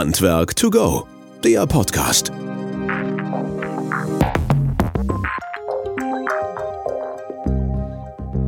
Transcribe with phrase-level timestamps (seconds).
[0.00, 1.06] Handwerk to go,
[1.44, 2.32] der Podcast.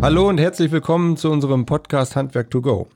[0.00, 2.88] Hallo und herzlich willkommen zu unserem Podcast Handwerk to go.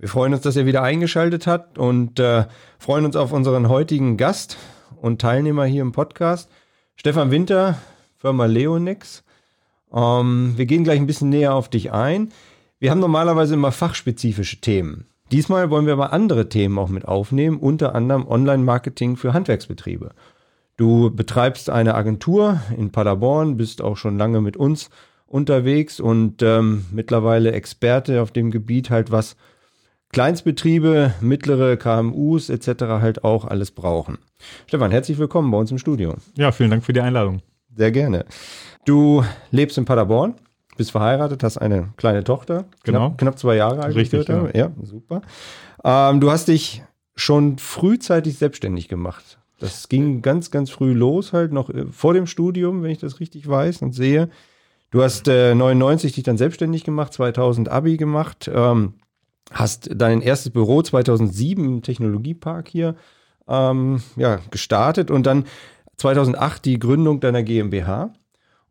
[0.00, 2.46] Wir freuen uns, dass ihr wieder eingeschaltet habt und äh,
[2.80, 4.56] freuen uns auf unseren heutigen Gast
[5.00, 6.50] und Teilnehmer hier im Podcast,
[6.96, 7.78] Stefan Winter,
[8.16, 9.22] Firma Leonix.
[9.94, 12.32] Ähm, wir gehen gleich ein bisschen näher auf dich ein.
[12.80, 15.06] Wir haben normalerweise immer fachspezifische Themen.
[15.34, 20.12] Diesmal wollen wir aber andere Themen auch mit aufnehmen, unter anderem Online-Marketing für Handwerksbetriebe.
[20.76, 24.90] Du betreibst eine Agentur in Paderborn, bist auch schon lange mit uns
[25.26, 29.34] unterwegs und ähm, mittlerweile Experte auf dem Gebiet halt, was
[30.10, 32.84] Kleinstbetriebe, mittlere KMUs etc.
[33.00, 34.18] halt auch alles brauchen.
[34.68, 36.14] Stefan, herzlich willkommen bei uns im Studio.
[36.36, 37.42] Ja, vielen Dank für die Einladung.
[37.74, 38.24] Sehr gerne.
[38.84, 40.36] Du lebst in Paderborn,
[40.76, 42.64] bist verheiratet, hast eine kleine Tochter.
[42.82, 43.08] Genau.
[43.08, 43.94] Knapp, knapp zwei Jahre alt.
[43.94, 44.48] Richtig, genau.
[44.54, 45.22] Ja, super.
[45.84, 46.82] Ähm, du hast dich
[47.16, 49.38] schon frühzeitig selbstständig gemacht.
[49.60, 53.20] Das ging ganz, ganz früh los, halt noch äh, vor dem Studium, wenn ich das
[53.20, 54.28] richtig weiß und sehe.
[54.90, 58.94] Du hast äh, 99 dich dann selbstständig gemacht, 2000 Abi gemacht, ähm,
[59.50, 62.96] hast dein erstes Büro 2007 im Technologiepark hier
[63.48, 65.44] ähm, ja, gestartet und dann
[65.96, 68.12] 2008 die Gründung deiner GmbH.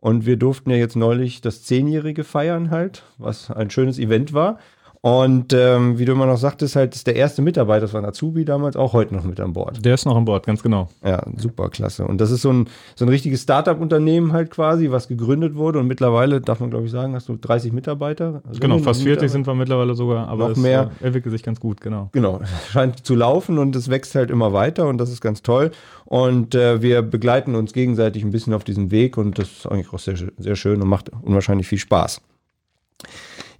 [0.03, 4.59] Und wir durften ja jetzt neulich das Zehnjährige feiern halt, was ein schönes Event war.
[5.05, 8.05] Und ähm, wie du immer noch sagtest, halt ist der erste Mitarbeiter, das war ein
[8.05, 9.83] Azubi damals, auch heute noch mit an Bord.
[9.83, 10.87] Der ist noch an Bord, ganz genau.
[11.03, 12.07] Ja, super klasse.
[12.07, 15.79] Und das ist so ein, so ein richtiges Startup-Unternehmen halt quasi, was gegründet wurde.
[15.79, 18.43] Und mittlerweile, darf man glaube ich sagen, hast du 30 Mitarbeiter.
[18.61, 20.91] Genau, fast 40 sind wir mittlerweile sogar, aber noch mehr.
[21.01, 22.07] Äh, entwickelt sich ganz gut, genau.
[22.13, 22.39] Genau,
[22.71, 25.71] scheint zu laufen und es wächst halt immer weiter und das ist ganz toll.
[26.05, 29.91] Und äh, wir begleiten uns gegenseitig ein bisschen auf diesem Weg und das ist eigentlich
[29.91, 32.21] auch sehr, sehr schön und macht unwahrscheinlich viel Spaß.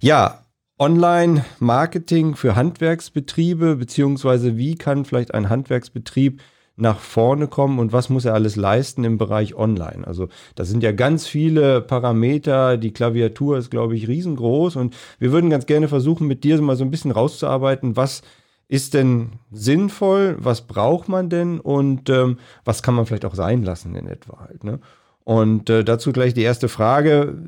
[0.00, 0.43] Ja,
[0.78, 6.42] Online-Marketing für Handwerksbetriebe, beziehungsweise wie kann vielleicht ein Handwerksbetrieb
[6.76, 10.04] nach vorne kommen und was muss er alles leisten im Bereich Online.
[10.04, 15.30] Also da sind ja ganz viele Parameter, die Klaviatur ist, glaube ich, riesengroß und wir
[15.30, 18.22] würden ganz gerne versuchen, mit dir mal so ein bisschen rauszuarbeiten, was
[18.66, 23.62] ist denn sinnvoll, was braucht man denn und ähm, was kann man vielleicht auch sein
[23.62, 24.64] lassen in etwa halt.
[24.64, 24.80] Ne?
[25.22, 27.38] Und äh, dazu gleich die erste Frage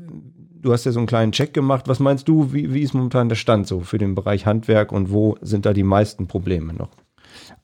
[0.67, 1.87] du hast ja so einen kleinen Check gemacht.
[1.87, 5.11] Was meinst du, wie, wie ist momentan der Stand so für den Bereich Handwerk und
[5.11, 6.89] wo sind da die meisten Probleme noch?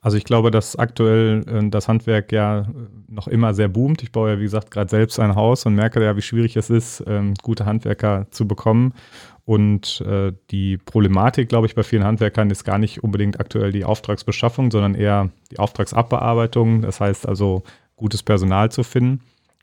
[0.00, 2.66] Also ich glaube, dass aktuell äh, das Handwerk ja
[3.08, 4.02] noch immer sehr boomt.
[4.02, 6.70] Ich baue ja, wie gesagt, gerade selbst ein Haus und merke ja, wie schwierig es
[6.70, 8.94] ist, ähm, gute Handwerker zu bekommen.
[9.44, 13.84] Und äh, die Problematik, glaube ich, bei vielen Handwerkern ist gar nicht unbedingt aktuell die
[13.84, 16.80] Auftragsbeschaffung, sondern eher die Auftragsabbearbeitung.
[16.80, 17.62] Das heißt also,
[17.96, 19.20] gutes Personal zu finden.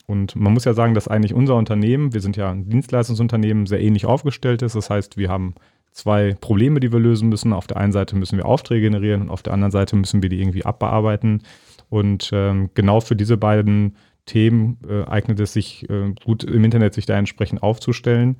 [0.07, 3.81] Und man muss ja sagen, dass eigentlich unser Unternehmen, wir sind ja ein Dienstleistungsunternehmen, sehr
[3.81, 4.75] ähnlich aufgestellt ist.
[4.75, 5.55] Das heißt, wir haben
[5.91, 7.53] zwei Probleme, die wir lösen müssen.
[7.53, 10.29] Auf der einen Seite müssen wir Aufträge generieren und auf der anderen Seite müssen wir
[10.29, 11.43] die irgendwie abbearbeiten.
[11.89, 13.95] Und ähm, genau für diese beiden
[14.25, 18.37] Themen äh, eignet es sich äh, gut im Internet, sich da entsprechend aufzustellen.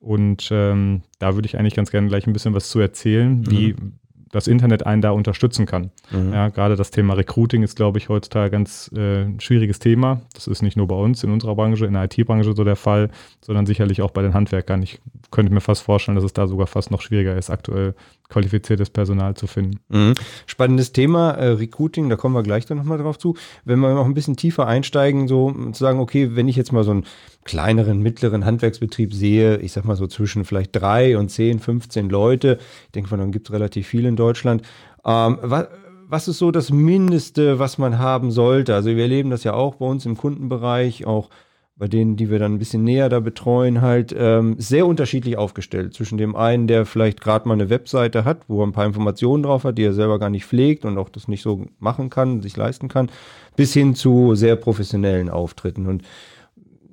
[0.00, 3.94] Und ähm, da würde ich eigentlich ganz gerne gleich ein bisschen was zu erzählen, mhm.
[4.34, 5.92] Das Internet einen da unterstützen kann.
[6.10, 6.32] Mhm.
[6.32, 10.22] Ja, gerade das Thema Recruiting ist, glaube ich, heutzutage ein ganz äh, schwieriges Thema.
[10.34, 13.10] Das ist nicht nur bei uns in unserer Branche, in der IT-Branche so der Fall,
[13.40, 14.82] sondern sicherlich auch bei den Handwerkern.
[14.82, 15.00] Ich
[15.30, 17.94] könnte mir fast vorstellen, dass es da sogar fast noch schwieriger ist, aktuell
[18.28, 19.78] qualifiziertes Personal zu finden.
[19.88, 20.14] Mhm.
[20.46, 23.36] Spannendes Thema, äh, Recruiting, da kommen wir gleich dann nochmal drauf zu.
[23.64, 26.82] Wenn wir noch ein bisschen tiefer einsteigen, so zu sagen, okay, wenn ich jetzt mal
[26.82, 27.04] so einen
[27.44, 32.58] kleineren, mittleren Handwerksbetrieb sehe, ich sag mal so zwischen vielleicht drei und zehn, 15 Leute,
[32.86, 34.62] ich denke von dann gibt es relativ viel in Deutschland.
[35.04, 35.68] Ähm, was,
[36.08, 38.74] was ist so das Mindeste, was man haben sollte?
[38.74, 41.30] Also wir erleben das ja auch bei uns im Kundenbereich, auch
[41.76, 45.92] bei denen, die wir dann ein bisschen näher da betreuen, halt ähm, sehr unterschiedlich aufgestellt.
[45.92, 49.42] Zwischen dem einen, der vielleicht gerade mal eine Webseite hat, wo er ein paar Informationen
[49.42, 52.42] drauf hat, die er selber gar nicht pflegt und auch das nicht so machen kann,
[52.42, 53.10] sich leisten kann,
[53.56, 55.88] bis hin zu sehr professionellen Auftritten.
[55.88, 56.02] Und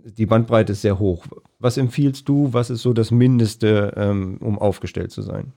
[0.06, 1.26] die Bandbreite ist sehr hoch.
[1.60, 2.54] Was empfiehlst du?
[2.54, 5.54] Was ist so das Mindeste, ähm, um aufgestellt zu sein?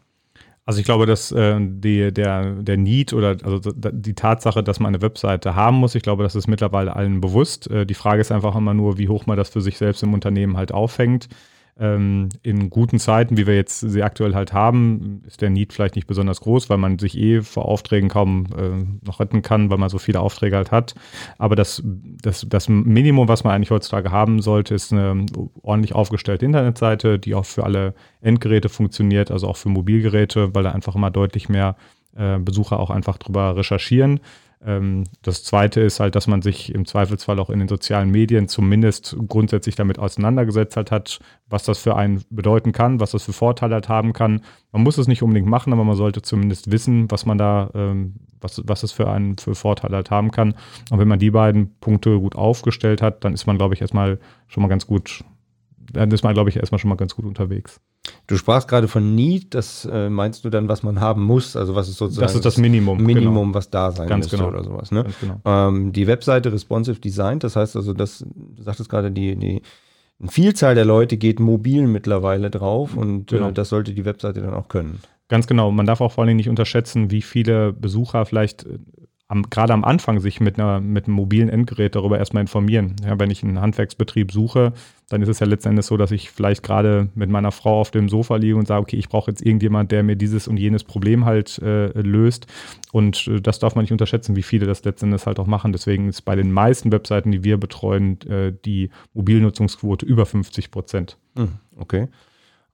[0.66, 4.94] Also ich glaube, dass äh, die, der, der Need oder also die Tatsache, dass man
[4.94, 7.70] eine Webseite haben muss, ich glaube, das ist mittlerweile allen bewusst.
[7.70, 10.14] Äh, die Frage ist einfach immer nur, wie hoch man das für sich selbst im
[10.14, 11.28] Unternehmen halt auffängt
[11.78, 15.96] ähm, in guten Zeiten, wie wir jetzt sie aktuell halt haben, ist der Need vielleicht
[15.96, 19.78] nicht besonders groß, weil man sich eh vor Aufträgen kaum äh, noch retten kann, weil
[19.78, 20.94] man so viele Aufträge halt hat.
[21.36, 25.26] Aber das, das, das Minimum, was man eigentlich heutzutage haben sollte, ist eine
[25.62, 30.70] ordentlich aufgestellte Internetseite, die auch für alle Endgeräte funktioniert, also auch für Mobilgeräte, weil da
[30.70, 31.74] einfach immer deutlich mehr
[32.16, 34.20] äh, Besucher auch einfach drüber recherchieren.
[34.64, 38.48] Ähm, das zweite ist halt, dass man sich im Zweifelsfall auch in den sozialen Medien
[38.48, 41.18] zumindest grundsätzlich damit auseinandergesetzt halt hat,
[41.48, 44.40] was das für einen bedeuten kann, was das für Vorteile halt haben kann.
[44.72, 48.14] Man muss es nicht unbedingt machen, aber man sollte zumindest wissen, was man da, ähm,
[48.40, 50.54] was, was es für einen für Vorteile halt haben kann.
[50.90, 54.18] Und wenn man die beiden Punkte gut aufgestellt hat, dann ist man, glaube ich, erstmal
[54.48, 55.24] schon mal ganz gut,
[55.92, 57.80] dann ist man, glaube ich, erstmal schon mal ganz gut unterwegs.
[58.26, 61.74] Du sprachst gerade von Need, das äh, meinst du dann, was man haben muss, also
[61.74, 63.54] was ist sozusagen das ist das Minimum, Minimum, genau.
[63.54, 64.48] was da sein Ganz müsste genau.
[64.48, 64.90] oder sowas.
[64.92, 65.04] Ne?
[65.20, 65.40] Genau.
[65.44, 69.62] Ähm, die Webseite responsive designed, das heißt also, das, du sagtest gerade, die, die
[70.20, 73.48] eine Vielzahl der Leute geht mobil mittlerweile drauf und Genau.
[73.48, 75.00] äh, das sollte die Webseite dann auch können.
[75.28, 75.70] Ganz genau.
[75.70, 78.78] Man darf auch vor allen Dingen nicht unterschätzen, wie viele Besucher vielleicht äh,
[79.34, 82.96] am, gerade am Anfang sich mit, einer, mit einem mobilen Endgerät darüber erstmal informieren.
[83.04, 84.72] Ja, wenn ich einen Handwerksbetrieb suche,
[85.08, 87.90] dann ist es ja letzten Endes so, dass ich vielleicht gerade mit meiner Frau auf
[87.90, 90.84] dem Sofa liege und sage, okay, ich brauche jetzt irgendjemand, der mir dieses und jenes
[90.84, 92.46] Problem halt äh, löst.
[92.92, 95.72] Und äh, das darf man nicht unterschätzen, wie viele das letzten Endes halt auch machen.
[95.72, 101.18] Deswegen ist bei den meisten Webseiten, die wir betreuen, äh, die Mobilnutzungsquote über 50 Prozent.
[101.36, 102.08] Hm, okay.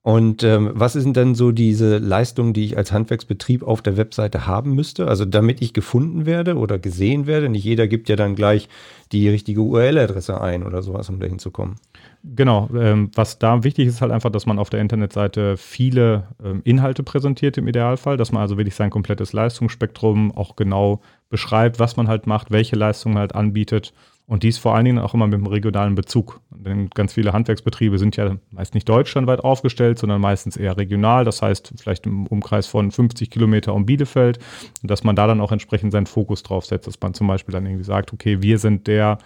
[0.03, 4.47] Und ähm, was ist denn so diese Leistung, die ich als Handwerksbetrieb auf der Webseite
[4.47, 5.09] haben müsste?
[5.09, 7.51] Also damit ich gefunden werde oder gesehen werde.
[7.51, 8.71] Nicht jeder gibt ja dann gleich
[9.13, 11.77] die richtige URL-Adresse ein oder sowas, um dahin zu kommen.
[12.25, 16.63] Genau, ähm, was da wichtig ist, halt einfach, dass man auf der Internetseite viele ähm,
[16.65, 21.97] Inhalte präsentiert im Idealfall, dass man also wirklich sein komplettes Leistungsspektrum auch genau beschreibt, was
[21.97, 23.93] man halt macht, welche Leistungen halt anbietet
[24.31, 26.41] und dies vor allen Dingen auch immer mit einem regionalen Bezug.
[26.51, 31.43] Denn ganz viele Handwerksbetriebe sind ja meist nicht deutschlandweit aufgestellt, sondern meistens eher regional, das
[31.43, 34.39] heißt vielleicht im Umkreis von 50 Kilometer um Bielefeld.
[34.83, 37.53] Und dass man da dann auch entsprechend seinen Fokus drauf setzt, dass man zum Beispiel
[37.53, 39.19] dann irgendwie sagt, okay, wir sind der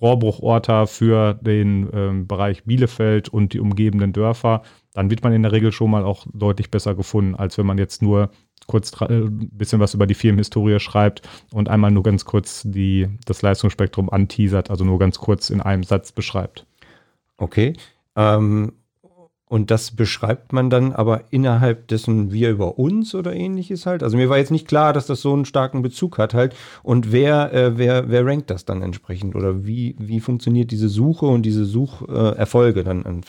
[0.00, 4.62] Rohrbruchorter für den ähm, Bereich Bielefeld und die umgebenden Dörfer,
[4.92, 7.78] dann wird man in der Regel schon mal auch deutlich besser gefunden, als wenn man
[7.78, 8.30] jetzt nur
[8.66, 11.22] kurz dra- äh, ein bisschen was über die Firmenhistorie schreibt
[11.52, 15.84] und einmal nur ganz kurz die, das Leistungsspektrum anteasert, also nur ganz kurz in einem
[15.84, 16.66] Satz beschreibt.
[17.36, 17.74] Okay.
[18.16, 18.72] Ähm,
[19.46, 24.02] und das beschreibt man dann aber innerhalb dessen wir über uns oder ähnliches halt.
[24.02, 26.56] Also mir war jetzt nicht klar, dass das so einen starken Bezug hat halt.
[26.82, 29.36] Und wer, äh, wer, wer rankt das dann entsprechend?
[29.36, 33.20] Oder wie, wie funktioniert diese Suche und diese Sucherfolge äh, dann an?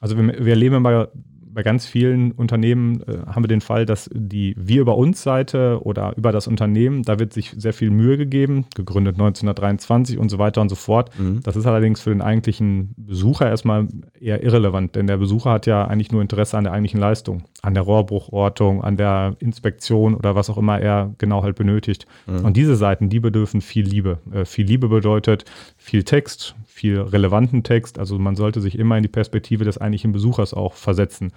[0.00, 1.08] Also wir, wir erleben immer
[1.52, 5.80] bei ganz vielen Unternehmen äh, haben wir den Fall, dass die Wir über uns Seite
[5.82, 10.38] oder über das Unternehmen, da wird sich sehr viel Mühe gegeben, gegründet 1923 und so
[10.38, 11.10] weiter und so fort.
[11.18, 11.40] Mhm.
[11.42, 13.88] Das ist allerdings für den eigentlichen Besucher erstmal
[14.18, 17.74] eher irrelevant, denn der Besucher hat ja eigentlich nur Interesse an der eigentlichen Leistung, an
[17.74, 22.06] der Rohrbruchortung, an der Inspektion oder was auch immer er genau halt benötigt.
[22.26, 22.44] Mhm.
[22.44, 24.18] Und diese Seiten, die bedürfen viel Liebe.
[24.32, 25.44] Äh, viel Liebe bedeutet
[25.76, 28.00] viel Text, viel relevanten Text.
[28.00, 31.32] Also man sollte sich immer in die Perspektive des eigentlichen Besuchers auch versetzen.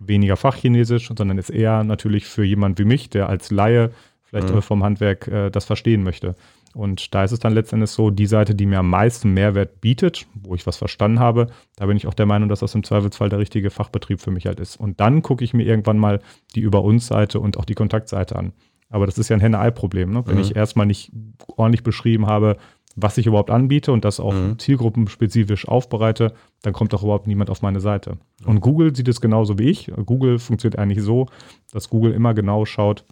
[0.00, 3.90] Weniger Fachchinesisch, sondern ist eher natürlich für jemand wie mich, der als Laie
[4.30, 4.62] vielleicht Mhm.
[4.62, 6.34] vom Handwerk äh, das verstehen möchte.
[6.72, 10.26] Und da ist es dann letztendlich so, die Seite, die mir am meisten Mehrwert bietet,
[10.34, 13.28] wo ich was verstanden habe, da bin ich auch der Meinung, dass das im Zweifelsfall
[13.28, 14.76] der richtige Fachbetrieb für mich halt ist.
[14.78, 16.20] Und dann gucke ich mir irgendwann mal
[16.54, 18.52] die Über uns Seite und auch die Kontaktseite an.
[18.88, 20.12] Aber das ist ja ein Henne-Ei-Problem.
[20.12, 20.22] Ne?
[20.26, 20.40] Wenn Mhm.
[20.42, 21.10] ich erstmal nicht
[21.56, 22.56] ordentlich beschrieben habe,
[22.96, 24.58] was ich überhaupt anbiete und das auch Mhm.
[24.58, 26.32] zielgruppenspezifisch aufbereite,
[26.62, 28.18] dann kommt auch überhaupt niemand auf meine Seite.
[28.44, 29.90] Und Google sieht es genauso wie ich.
[30.06, 31.26] Google funktioniert eigentlich so,
[31.72, 33.04] dass Google immer genau schaut,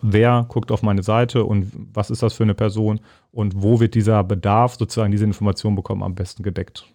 [0.00, 3.00] wer guckt auf meine Seite und was ist das für eine Person
[3.30, 6.86] und wo wird dieser Bedarf, sozusagen diese Information bekommen, am besten gedeckt.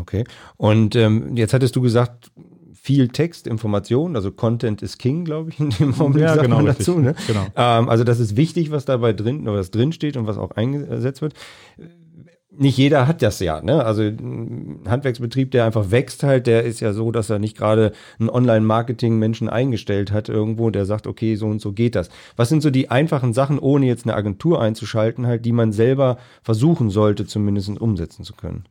[0.00, 0.24] Okay.
[0.56, 2.32] Und ähm, jetzt hattest du gesagt,
[2.86, 6.56] viel Text, Information, also Content is King, glaube ich, in dem Augenblick Ja, sagt genau,
[6.56, 7.00] man dazu.
[7.00, 7.16] Ne?
[7.26, 7.46] Genau.
[7.56, 11.20] Ähm, also das ist wichtig, was dabei drin, was drin steht und was auch eingesetzt
[11.20, 11.34] wird.
[12.58, 13.84] Nicht jeder hat das ja, ne?
[13.84, 17.92] Also ein Handwerksbetrieb, der einfach wächst halt, der ist ja so, dass er nicht gerade
[18.18, 22.08] einen Online-Marketing-Menschen eingestellt hat irgendwo, der sagt, okay, so und so geht das.
[22.36, 26.18] Was sind so die einfachen Sachen, ohne jetzt eine Agentur einzuschalten, halt, die man selber
[26.42, 28.64] versuchen sollte, zumindest umsetzen zu können?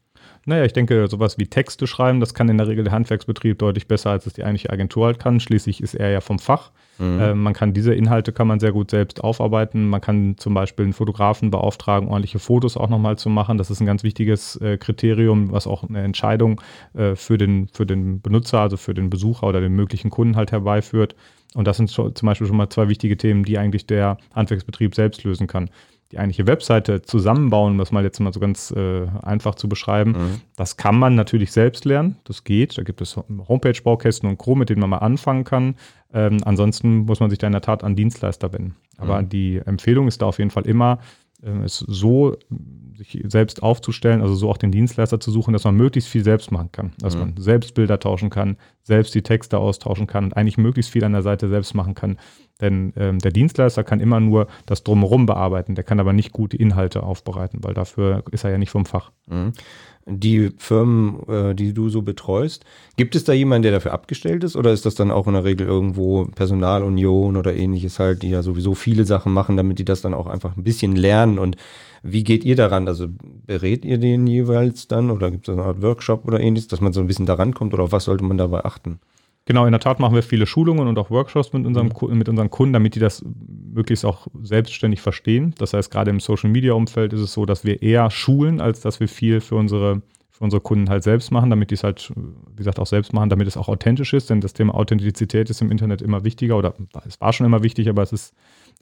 [0.48, 3.88] Naja, ich denke, sowas wie Texte schreiben, das kann in der Regel der Handwerksbetrieb deutlich
[3.88, 5.40] besser, als es die eigentliche Agentur halt kann.
[5.40, 6.72] Schließlich ist er ja vom Fach.
[7.00, 9.88] Äh, man kann diese Inhalte kann man sehr gut selbst aufarbeiten.
[9.88, 13.58] Man kann zum Beispiel einen Fotografen beauftragen, ordentliche Fotos auch nochmal zu machen.
[13.58, 16.62] Das ist ein ganz wichtiges äh, Kriterium, was auch eine Entscheidung
[16.94, 20.52] äh, für, den, für den Benutzer, also für den Besucher oder den möglichen Kunden halt
[20.52, 21.16] herbeiführt.
[21.54, 25.24] Und das sind zum Beispiel schon mal zwei wichtige Themen, die eigentlich der Handwerksbetrieb selbst
[25.24, 25.70] lösen kann.
[26.12, 30.42] Die eigentliche Webseite zusammenbauen, um das mal jetzt mal so ganz äh, einfach zu beschreiben,
[30.56, 32.18] das kann man natürlich selbst lernen.
[32.26, 32.78] Das geht.
[32.78, 35.76] Da gibt es Homepage-Baukästen und Co., mit denen man mal anfangen kann.
[36.14, 38.76] Ähm, ansonsten muss man sich da in der Tat an Dienstleister wenden.
[38.98, 41.00] Aber die Empfehlung ist da auf jeden Fall immer,
[41.44, 42.38] äh, es so
[42.98, 46.52] sich selbst aufzustellen, also so auch den Dienstleister zu suchen, dass man möglichst viel selbst
[46.52, 46.94] machen kann.
[47.00, 47.22] Dass mhm.
[47.22, 51.12] man selbst Bilder tauschen kann, selbst die Texte austauschen kann und eigentlich möglichst viel an
[51.12, 52.18] der Seite selbst machen kann.
[52.62, 56.56] Denn ähm, der Dienstleister kann immer nur das Drumherum bearbeiten, der kann aber nicht gute
[56.56, 59.12] Inhalte aufbereiten, weil dafür ist er ja nicht vom Fach.
[59.28, 59.52] Mhm
[60.06, 62.64] die Firmen, äh, die du so betreust.
[62.96, 65.44] Gibt es da jemanden, der dafür abgestellt ist oder ist das dann auch in der
[65.44, 70.02] Regel irgendwo Personalunion oder ähnliches halt, die ja sowieso viele Sachen machen, damit die das
[70.02, 71.58] dann auch einfach ein bisschen lernen und
[72.04, 72.88] wie geht ihr daran?
[72.88, 73.08] Also
[73.48, 76.94] berät ihr den jeweils dann oder gibt es eine Art Workshop oder ähnliches, dass man
[76.94, 79.00] so ein bisschen daran kommt oder auf was sollte man dabei achten?
[79.48, 82.18] Genau, in der Tat machen wir viele Schulungen und auch Workshops mit, unserem, mhm.
[82.18, 83.24] mit unseren Kunden, damit die das
[83.74, 85.54] möglichst auch selbstständig verstehen.
[85.60, 88.82] Das heißt, gerade im Social Media Umfeld ist es so, dass wir eher schulen, als
[88.82, 92.12] dass wir viel für unsere, für unsere Kunden halt selbst machen, damit die es halt,
[92.16, 94.32] wie gesagt, auch selbst machen, damit es auch authentisch ist.
[94.32, 96.74] Denn das Thema Authentizität ist im Internet immer wichtiger oder
[97.08, 98.34] es war schon immer wichtig, aber es ist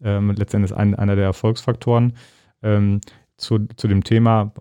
[0.01, 2.13] ähm, letztendlich ein, einer der Erfolgsfaktoren.
[2.61, 3.01] Ähm,
[3.35, 4.53] zu, zu dem Thema,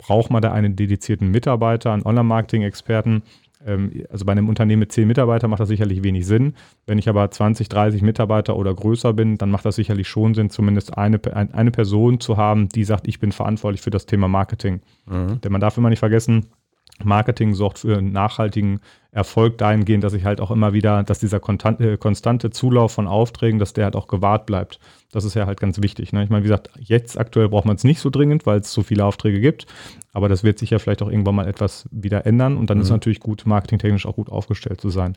[0.00, 3.22] braucht man da einen dedizierten Mitarbeiter, einen Online-Marketing-Experten?
[3.64, 6.54] Ähm, also bei einem Unternehmen mit zehn Mitarbeitern macht das sicherlich wenig Sinn.
[6.86, 10.50] Wenn ich aber 20, 30 Mitarbeiter oder größer bin, dann macht das sicherlich schon Sinn,
[10.50, 14.80] zumindest eine, eine Person zu haben, die sagt, ich bin verantwortlich für das Thema Marketing.
[15.06, 15.40] Mhm.
[15.40, 16.46] Denn man darf immer nicht vergessen,
[17.04, 18.80] Marketing sorgt für einen nachhaltigen
[19.12, 23.58] Erfolg dahingehend, dass ich halt auch immer wieder, dass dieser konstante, konstante Zulauf von Aufträgen,
[23.58, 24.78] dass der halt auch gewahrt bleibt.
[25.10, 26.12] Das ist ja halt ganz wichtig.
[26.12, 26.22] Ne?
[26.22, 28.82] Ich meine, wie gesagt, jetzt aktuell braucht man es nicht so dringend, weil es so
[28.82, 29.66] viele Aufträge gibt,
[30.12, 32.82] aber das wird sich ja vielleicht auch irgendwann mal etwas wieder ändern und dann mhm.
[32.82, 35.16] ist es natürlich gut, marketingtechnisch auch gut aufgestellt zu sein.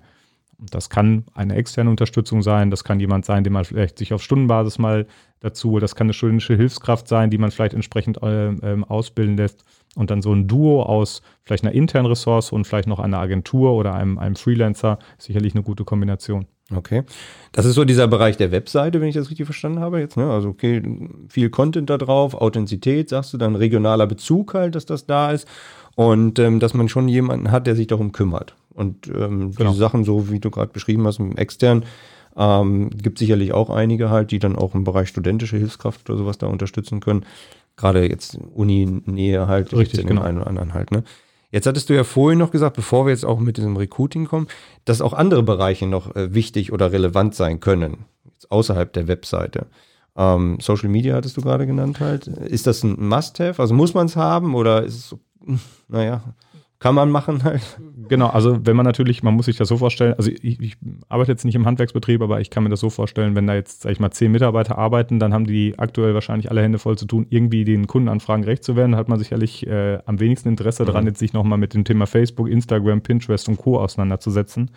[0.60, 4.24] Das kann eine externe Unterstützung sein, das kann jemand sein, den man vielleicht sich auf
[4.24, 5.08] Stundenbasis mal
[5.40, 9.64] dazu, das kann eine studentische Hilfskraft sein, die man vielleicht entsprechend äh, äh, ausbilden lässt.
[9.96, 13.74] Und dann so ein Duo aus vielleicht einer internen Ressource und vielleicht noch einer Agentur
[13.74, 16.48] oder einem, einem Freelancer sicherlich eine gute Kombination.
[16.76, 17.04] Okay.
[17.52, 20.18] Das ist so dieser Bereich der Webseite, wenn ich das richtig verstanden habe jetzt.
[20.18, 20.32] Ne?
[20.32, 20.82] Also okay,
[21.30, 25.48] viel Content da drauf, Authentizität, sagst du, dann regionaler Bezug halt, dass das da ist.
[25.96, 28.56] Und ähm, dass man schon jemanden hat, der sich darum kümmert.
[28.74, 29.72] Und ähm, genau.
[29.72, 31.86] diese Sachen, so wie du gerade beschrieben hast, extern,
[32.36, 36.38] ähm, gibt sicherlich auch einige halt, die dann auch im Bereich studentische Hilfskraft oder sowas
[36.38, 37.26] da unterstützen können.
[37.76, 40.22] Gerade jetzt Uni-Nähe halt, Richtig, in genau.
[40.22, 41.04] einen oder anderen halt, ne?
[41.52, 44.48] Jetzt hattest du ja vorhin noch gesagt, bevor wir jetzt auch mit diesem Recruiting kommen,
[44.86, 49.68] dass auch andere Bereiche noch äh, wichtig oder relevant sein können, jetzt außerhalb der Webseite.
[50.16, 52.26] Ähm, Social Media hattest du gerade genannt halt.
[52.26, 53.62] Ist das ein Must-Have?
[53.62, 55.20] Also muss man es haben oder ist es so,
[55.88, 56.24] naja,
[56.84, 57.80] kann man machen halt.
[58.10, 60.76] Genau, also wenn man natürlich, man muss sich das so vorstellen, also ich, ich,
[61.08, 63.84] arbeite jetzt nicht im Handwerksbetrieb, aber ich kann mir das so vorstellen, wenn da jetzt,
[63.84, 67.06] sag ich mal, zehn Mitarbeiter arbeiten, dann haben die aktuell wahrscheinlich alle Hände voll zu
[67.06, 68.92] tun, irgendwie den Kundenanfragen gerecht zu werden.
[68.92, 70.88] Da hat man sicherlich äh, am wenigsten Interesse mhm.
[70.88, 73.80] daran, jetzt sich nochmal mit dem Thema Facebook, Instagram, Pinterest und Co.
[73.80, 74.70] auseinanderzusetzen.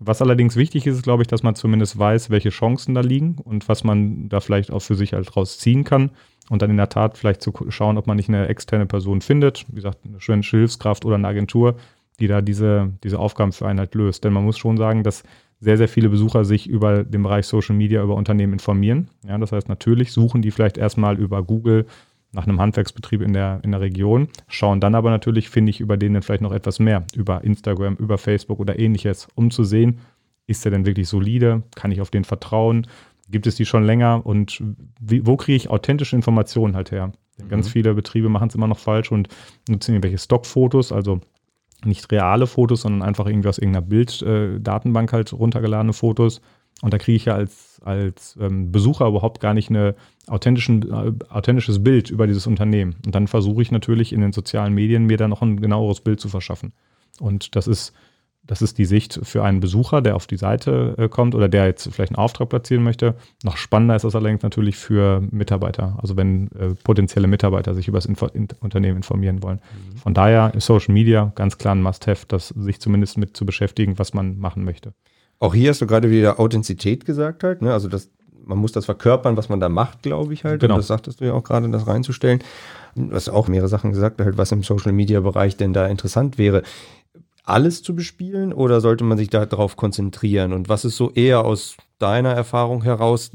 [0.00, 3.68] Was allerdings wichtig ist, glaube ich, dass man zumindest weiß, welche Chancen da liegen und
[3.68, 6.10] was man da vielleicht auch für sich halt rausziehen kann
[6.50, 9.66] und dann in der Tat vielleicht zu schauen, ob man nicht eine externe Person findet,
[9.68, 11.76] wie gesagt, eine schöne Hilfskraft oder eine Agentur,
[12.20, 14.24] die da diese, diese Aufgaben für einen halt löst.
[14.24, 15.24] Denn man muss schon sagen, dass
[15.60, 19.08] sehr, sehr viele Besucher sich über den Bereich Social Media, über Unternehmen informieren.
[19.26, 21.86] Ja, das heißt, natürlich suchen die vielleicht erstmal über Google
[22.32, 25.96] nach einem Handwerksbetrieb in der, in der Region, schauen dann aber natürlich, finde ich, über
[25.96, 29.98] denen vielleicht noch etwas mehr, über Instagram, über Facebook oder ähnliches, um zu sehen,
[30.46, 32.86] ist der denn wirklich solide, kann ich auf den vertrauen,
[33.30, 34.62] gibt es die schon länger und
[35.00, 37.12] wie, wo kriege ich authentische Informationen halt her?
[37.38, 37.48] Mhm.
[37.48, 39.28] Ganz viele Betriebe machen es immer noch falsch und
[39.68, 41.20] nutzen irgendwelche Stockfotos, also
[41.84, 46.40] nicht reale Fotos, sondern einfach irgendwie aus irgendeiner Bilddatenbank äh, halt runtergeladene Fotos.
[46.82, 49.94] Und da kriege ich ja als, als ähm, Besucher überhaupt gar nicht ein
[50.28, 52.96] authentischen, äh, authentisches Bild über dieses Unternehmen.
[53.04, 56.20] Und dann versuche ich natürlich in den sozialen Medien mir da noch ein genaueres Bild
[56.20, 56.72] zu verschaffen.
[57.18, 57.92] Und das ist
[58.48, 61.66] das ist die Sicht für einen Besucher, der auf die Seite äh, kommt oder der
[61.66, 63.14] jetzt vielleicht einen Auftrag platzieren möchte.
[63.44, 67.98] Noch spannender ist das allerdings natürlich für Mitarbeiter, also wenn äh, potenzielle Mitarbeiter sich über
[67.98, 69.60] das Info in Unternehmen informieren wollen.
[69.92, 69.96] Mhm.
[69.98, 73.98] Von daher ist Social Media ganz klar ein Must-Have, das sich zumindest mit zu beschäftigen,
[73.98, 74.94] was man machen möchte.
[75.40, 77.72] Auch hier hast du gerade wieder Authentizität gesagt halt, ne?
[77.72, 78.10] also das,
[78.44, 80.60] man muss das verkörpern, was man da macht, glaube ich halt.
[80.60, 80.74] Genau.
[80.74, 82.40] Und das sagtest du ja auch gerade, das reinzustellen.
[82.96, 86.38] Du hast auch mehrere Sachen gesagt, halt, was im Social Media Bereich denn da interessant
[86.38, 86.62] wäre
[87.48, 90.52] alles zu bespielen oder sollte man sich darauf konzentrieren?
[90.52, 93.30] Und was ist so eher aus deiner Erfahrung heraus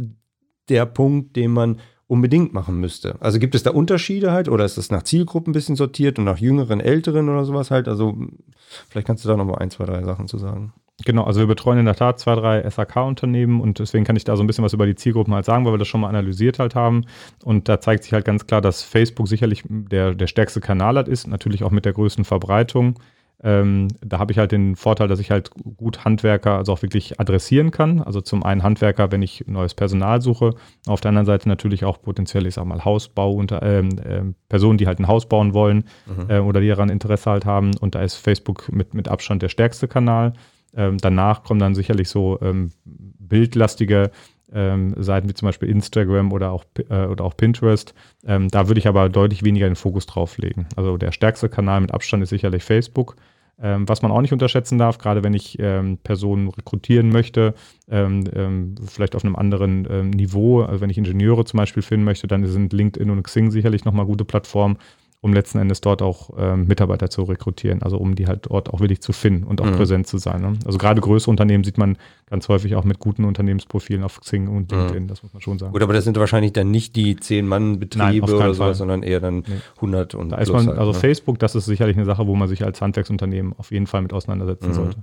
[0.69, 3.15] der Punkt, den man unbedingt machen müsste?
[3.21, 6.25] Also gibt es da Unterschiede halt oder ist das nach Zielgruppen ein bisschen sortiert und
[6.25, 7.87] nach jüngeren, älteren oder sowas halt?
[7.87, 8.15] Also
[8.87, 10.73] vielleicht kannst du da nochmal ein, zwei, drei Sachen zu sagen.
[11.05, 14.37] Genau, also wir betreuen in der Tat zwei, drei SAK-Unternehmen und deswegen kann ich da
[14.37, 16.59] so ein bisschen was über die Zielgruppen halt sagen, weil wir das schon mal analysiert
[16.59, 17.05] halt haben.
[17.43, 21.07] Und da zeigt sich halt ganz klar, dass Facebook sicherlich der, der stärkste Kanal hat
[21.07, 22.99] ist, natürlich auch mit der größten Verbreitung.
[23.43, 27.19] Ähm, da habe ich halt den Vorteil, dass ich halt gut Handwerker also auch wirklich
[27.19, 27.99] adressieren kann.
[27.99, 30.51] Also zum einen Handwerker, wenn ich neues Personal suche,
[30.87, 34.77] auf der anderen Seite natürlich auch potenziell, ich sag mal, Hausbau unter ähm, äh, Personen,
[34.77, 36.29] die halt ein Haus bauen wollen mhm.
[36.29, 37.71] äh, oder die daran Interesse halt haben.
[37.81, 40.33] Und da ist Facebook mit, mit Abstand der stärkste Kanal.
[40.75, 44.11] Ähm, danach kommen dann sicherlich so ähm, bildlastige
[44.53, 47.93] ähm, Seiten wie zum Beispiel Instagram oder auch, äh, oder auch Pinterest.
[48.25, 50.67] Ähm, da würde ich aber deutlich weniger den Fokus drauf legen.
[50.75, 53.15] Also der stärkste Kanal mit Abstand ist sicherlich Facebook.
[53.61, 57.53] Ähm, was man auch nicht unterschätzen darf, gerade wenn ich ähm, Personen rekrutieren möchte,
[57.85, 62.71] vielleicht auf einem anderen Niveau, also wenn ich Ingenieure zum Beispiel finden möchte, dann sind
[62.71, 64.77] LinkedIn und Xing sicherlich nochmal gute Plattformen,
[65.23, 68.81] um letzten Endes dort auch ähm, Mitarbeiter zu rekrutieren, also um die halt dort auch
[68.81, 69.77] willig zu finden und auch mhm.
[69.77, 70.41] präsent zu sein.
[70.41, 70.53] Ne?
[70.65, 71.97] Also gerade größere Unternehmen sieht man
[72.29, 74.77] ganz häufig auch mit guten Unternehmensprofilen auf Xing und mhm.
[74.77, 75.07] LinkedIn, mhm.
[75.07, 75.71] das muss man schon sagen.
[75.71, 79.61] Gut, aber das sind wahrscheinlich dann nicht die 10-Mann-Betriebe oder so, sondern eher dann nee.
[79.77, 80.97] 100 und da ist man, halt, Also ne?
[80.97, 84.11] Facebook, das ist sicherlich eine Sache, wo man sich als Handwerksunternehmen auf jeden Fall mit
[84.11, 84.73] auseinandersetzen mhm.
[84.73, 84.97] sollte.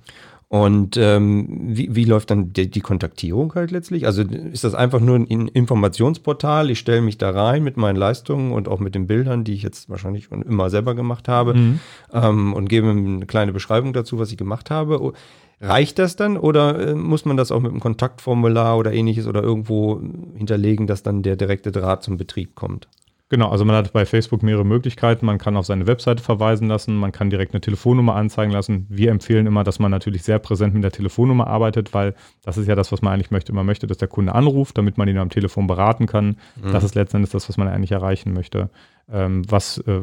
[0.53, 4.05] Und ähm, wie, wie läuft dann die, die, Kontaktierung halt letztlich?
[4.05, 6.71] Also ist das einfach nur ein Informationsportal?
[6.71, 9.63] Ich stelle mich da rein mit meinen Leistungen und auch mit den Bildern, die ich
[9.63, 11.81] jetzt wahrscheinlich schon immer selber gemacht habe mhm.
[12.13, 15.13] ähm, und gebe eine kleine Beschreibung dazu, was ich gemacht habe.
[15.61, 19.45] Reicht das dann oder äh, muss man das auch mit einem Kontaktformular oder ähnliches oder
[19.45, 20.01] irgendwo
[20.37, 22.89] hinterlegen, dass dann der direkte Draht zum Betrieb kommt?
[23.31, 25.25] Genau, also man hat bei Facebook mehrere Möglichkeiten.
[25.25, 28.87] Man kann auf seine Webseite verweisen lassen, man kann direkt eine Telefonnummer anzeigen lassen.
[28.89, 32.67] Wir empfehlen immer, dass man natürlich sehr präsent mit der Telefonnummer arbeitet, weil das ist
[32.67, 33.53] ja das, was man eigentlich möchte.
[33.53, 36.39] Man möchte, dass der Kunde anruft, damit man ihn am Telefon beraten kann.
[36.61, 36.73] Mhm.
[36.73, 38.69] Das ist letztendlich das, was man eigentlich erreichen möchte.
[39.13, 40.03] Ähm, was äh,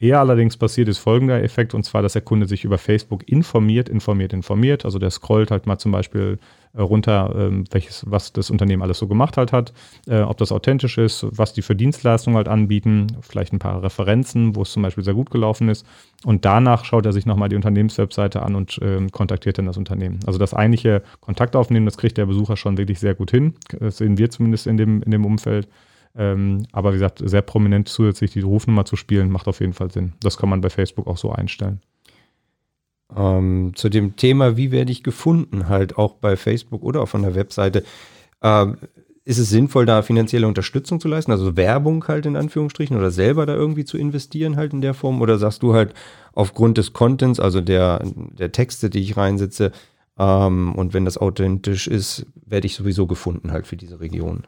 [0.00, 3.88] eher allerdings passiert, ist folgender Effekt, und zwar, dass der Kunde sich über Facebook informiert,
[3.88, 4.84] informiert, informiert.
[4.84, 6.38] Also der scrollt halt mal zum Beispiel
[6.74, 9.72] äh, runter, ähm, welches, was das Unternehmen alles so gemacht halt hat,
[10.08, 14.56] äh, ob das authentisch ist, was die für Dienstleistungen halt anbieten, vielleicht ein paar Referenzen,
[14.56, 15.86] wo es zum Beispiel sehr gut gelaufen ist.
[16.24, 20.18] Und danach schaut er sich nochmal die Unternehmenswebseite an und ähm, kontaktiert dann das Unternehmen.
[20.26, 23.54] Also das eigentliche Kontaktaufnehmen, das kriegt der Besucher schon wirklich sehr gut hin.
[23.78, 25.68] Das sehen wir zumindest in dem, in dem Umfeld.
[26.16, 29.90] Ähm, aber wie gesagt, sehr prominent zusätzlich die Rufnummer zu spielen, macht auf jeden Fall
[29.90, 30.14] Sinn.
[30.20, 31.80] Das kann man bei Facebook auch so einstellen.
[33.16, 37.22] Ähm, zu dem Thema, wie werde ich gefunden, halt auch bei Facebook oder auch von
[37.22, 37.84] der Webseite.
[38.42, 38.76] Ähm,
[39.24, 43.44] ist es sinnvoll, da finanzielle Unterstützung zu leisten, also Werbung halt in Anführungsstrichen oder selber
[43.44, 45.20] da irgendwie zu investieren halt in der Form?
[45.20, 45.92] Oder sagst du halt
[46.32, 49.72] aufgrund des Contents, also der, der Texte, die ich reinsetze,
[50.18, 54.44] ähm, und wenn das authentisch ist, werde ich sowieso gefunden halt für diese Region?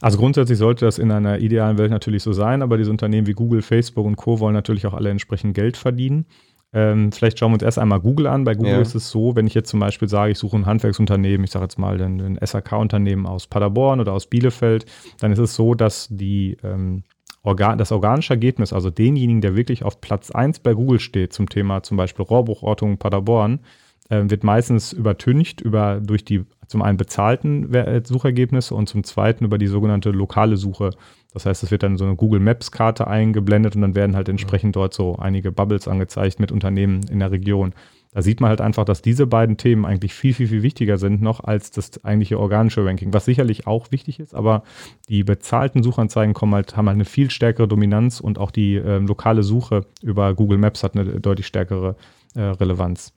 [0.00, 3.32] Also grundsätzlich sollte das in einer idealen Welt natürlich so sein, aber diese Unternehmen wie
[3.32, 4.40] Google, Facebook und Co.
[4.40, 6.26] wollen natürlich auch alle entsprechend Geld verdienen.
[6.72, 8.42] Ähm, vielleicht schauen wir uns erst einmal Google an.
[8.42, 8.80] Bei Google ja.
[8.80, 11.66] ist es so, wenn ich jetzt zum Beispiel sage, ich suche ein Handwerksunternehmen, ich sage
[11.66, 14.84] jetzt mal ein, ein SAK-Unternehmen aus Paderborn oder aus Bielefeld,
[15.20, 17.04] dann ist es so, dass die, ähm,
[17.44, 21.48] Organ, das organische Ergebnis, also denjenigen, der wirklich auf Platz 1 bei Google steht, zum
[21.48, 23.60] Thema zum Beispiel Rohrbruchortung Paderborn,
[24.08, 29.44] äh, wird meistens übertüncht über durch die zum einen bezahlten äh, Suchergebnisse und zum zweiten
[29.44, 30.90] über die sogenannte lokale Suche.
[31.32, 34.76] Das heißt, es wird dann so eine Google Maps-Karte eingeblendet und dann werden halt entsprechend
[34.76, 37.74] dort so einige Bubbles angezeigt mit Unternehmen in der Region.
[38.12, 41.20] Da sieht man halt einfach, dass diese beiden Themen eigentlich viel, viel, viel wichtiger sind
[41.20, 44.62] noch als das eigentliche organische Ranking, was sicherlich auch wichtig ist, aber
[45.08, 48.98] die bezahlten Suchanzeigen kommen halt, haben halt eine viel stärkere Dominanz und auch die äh,
[48.98, 51.96] lokale Suche über Google Maps hat eine deutlich stärkere
[52.36, 53.12] äh, Relevanz.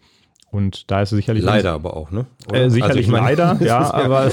[0.49, 1.43] Und da ist es sicherlich.
[1.43, 2.25] Leider aber auch, ne?
[2.51, 4.31] Äh, sicherlich also meine, leider, ja, aber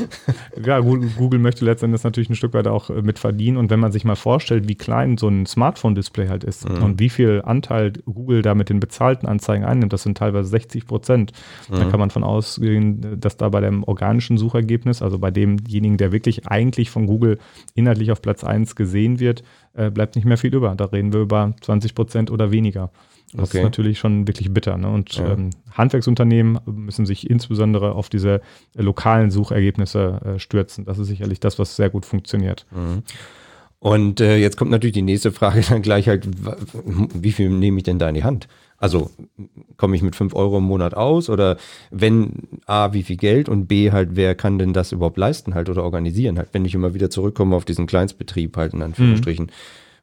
[0.64, 3.56] ja, Google möchte letztendlich natürlich ein Stück weit auch äh, mit verdienen.
[3.56, 6.82] Und wenn man sich mal vorstellt, wie klein so ein Smartphone-Display halt ist mhm.
[6.82, 10.86] und wie viel Anteil Google da mit den bezahlten Anzeigen einnimmt, das sind teilweise 60
[10.86, 11.32] Prozent,
[11.70, 11.76] mhm.
[11.76, 16.12] dann kann man von ausgehen, dass da bei dem organischen Suchergebnis, also bei demjenigen, der
[16.12, 17.38] wirklich eigentlich von Google
[17.74, 19.42] inhaltlich auf Platz 1 gesehen wird,
[19.72, 20.74] äh, bleibt nicht mehr viel über.
[20.74, 22.90] Da reden wir über 20 Prozent oder weniger.
[23.32, 23.58] Das okay.
[23.58, 24.76] ist natürlich schon wirklich bitter.
[24.78, 24.88] Ne?
[24.88, 25.32] Und ja.
[25.32, 28.40] ähm, Handwerksunternehmen müssen sich insbesondere auf diese
[28.76, 30.84] äh, lokalen Suchergebnisse äh, stürzen.
[30.84, 32.66] Das ist sicherlich das, was sehr gut funktioniert.
[32.70, 33.02] Mhm.
[33.78, 36.28] Und äh, jetzt kommt natürlich die nächste Frage dann gleich halt,
[37.14, 38.48] wie viel nehme ich denn da in die Hand?
[38.78, 39.10] Also
[39.76, 41.56] komme ich mit 5 Euro im Monat aus oder
[41.90, 42.32] wenn
[42.66, 45.82] A, wie viel Geld und B, halt, wer kann denn das überhaupt leisten halt oder
[45.82, 49.46] organisieren halt, wenn ich immer wieder zurückkomme auf diesen Kleinstbetrieb halt in Anführungsstrichen.
[49.46, 49.50] Mhm.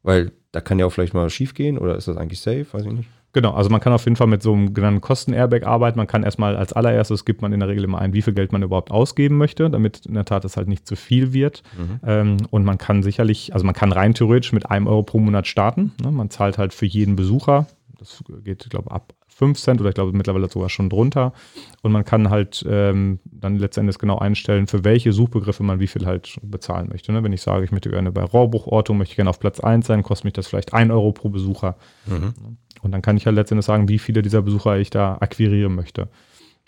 [0.03, 2.67] Weil da kann ja auch vielleicht mal schief gehen oder ist das eigentlich safe?
[2.71, 3.09] Weiß ich nicht.
[3.33, 5.97] Genau, also man kann auf jeden Fall mit so einem genannten Kosten-Airbag arbeiten.
[5.97, 8.51] Man kann erstmal als allererstes gibt man in der Regel immer ein, wie viel Geld
[8.51, 11.63] man überhaupt ausgeben möchte, damit in der Tat es halt nicht zu viel wird.
[11.75, 11.99] Mhm.
[12.05, 15.47] Ähm, und man kann sicherlich, also man kann rein theoretisch mit einem Euro pro Monat
[15.47, 15.93] starten.
[16.03, 16.11] Ne?
[16.11, 17.65] Man zahlt halt für jeden Besucher,
[18.03, 21.33] das geht, ich glaube, ab 5 Cent oder ich glaube mittlerweile sogar schon drunter.
[21.81, 26.05] Und man kann halt ähm, dann letztendlich genau einstellen, für welche Suchbegriffe man wie viel
[26.05, 27.11] halt bezahlen möchte.
[27.11, 27.23] Ne?
[27.23, 30.03] Wenn ich sage, ich möchte gerne bei Rohrbruchortung, möchte ich gerne auf Platz 1 sein,
[30.03, 31.77] kostet mich das vielleicht 1 Euro pro Besucher.
[32.05, 32.33] Mhm.
[32.81, 36.09] Und dann kann ich halt letztendlich sagen, wie viele dieser Besucher ich da akquirieren möchte.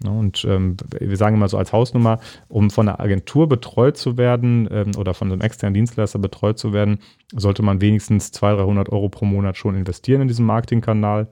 [0.04, 4.18] Ja, und ähm, wir sagen immer so als Hausnummer, um von einer Agentur betreut zu
[4.18, 7.00] werden ähm, oder von einem externen Dienstleister betreut zu werden,
[7.34, 11.30] sollte man wenigstens 200, 300 Euro pro Monat schon investieren in diesen Marketingkanal.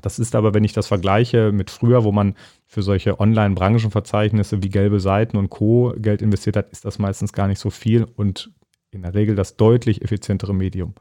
[0.00, 4.68] Das ist aber, wenn ich das vergleiche mit früher, wo man für solche Online-Branchenverzeichnisse wie
[4.68, 5.92] gelbe Seiten und Co.
[5.96, 8.52] Geld investiert hat, ist das meistens gar nicht so viel und
[8.92, 10.94] in der Regel das deutlich effizientere Medium.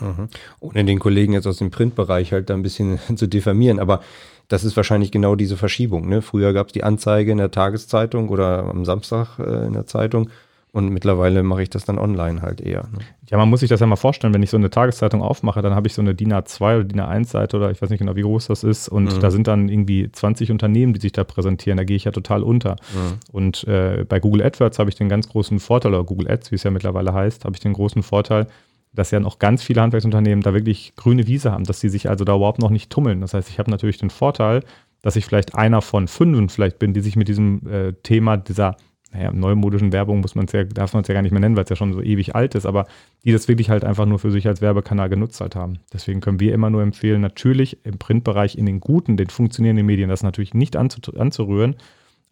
[0.00, 0.28] Mhm.
[0.60, 4.02] Ohne den Kollegen jetzt aus dem Printbereich halt da ein bisschen zu diffamieren, aber
[4.48, 6.08] das ist wahrscheinlich genau diese Verschiebung.
[6.08, 6.22] Ne?
[6.22, 10.30] Früher gab es die Anzeige in der Tageszeitung oder am Samstag äh, in der Zeitung
[10.74, 12.88] und mittlerweile mache ich das dann online halt eher.
[12.92, 12.98] Ne?
[13.30, 15.72] Ja, man muss sich das ja mal vorstellen, wenn ich so eine Tageszeitung aufmache, dann
[15.72, 18.22] habe ich so eine DIN A2 oder DIN A1-Seite oder ich weiß nicht genau, wie
[18.22, 18.88] groß das ist.
[18.88, 19.20] Und mhm.
[19.20, 21.76] da sind dann irgendwie 20 Unternehmen, die sich da präsentieren.
[21.76, 22.72] Da gehe ich ja total unter.
[22.92, 23.18] Mhm.
[23.30, 26.56] Und äh, bei Google AdWords habe ich den ganz großen Vorteil, oder Google Ads, wie
[26.56, 28.48] es ja mittlerweile heißt, habe ich den großen Vorteil,
[28.94, 32.24] dass ja noch ganz viele Handwerksunternehmen da wirklich grüne Wiese haben, dass sie sich also
[32.24, 33.20] da überhaupt noch nicht tummeln.
[33.20, 34.62] Das heißt, ich habe natürlich den Vorteil,
[35.02, 38.76] dass ich vielleicht einer von fünf vielleicht bin, die sich mit diesem äh, Thema dieser
[39.14, 41.64] naja, neumodischen Werbung muss man ja, darf man es ja gar nicht mehr nennen, weil
[41.64, 42.86] es ja schon so ewig alt ist, aber
[43.24, 45.78] die das wirklich halt einfach nur für sich als Werbekanal genutzt halt haben.
[45.92, 50.08] Deswegen können wir immer nur empfehlen, natürlich im Printbereich in den guten, den funktionierenden Medien
[50.08, 51.76] das natürlich nicht anzurühren,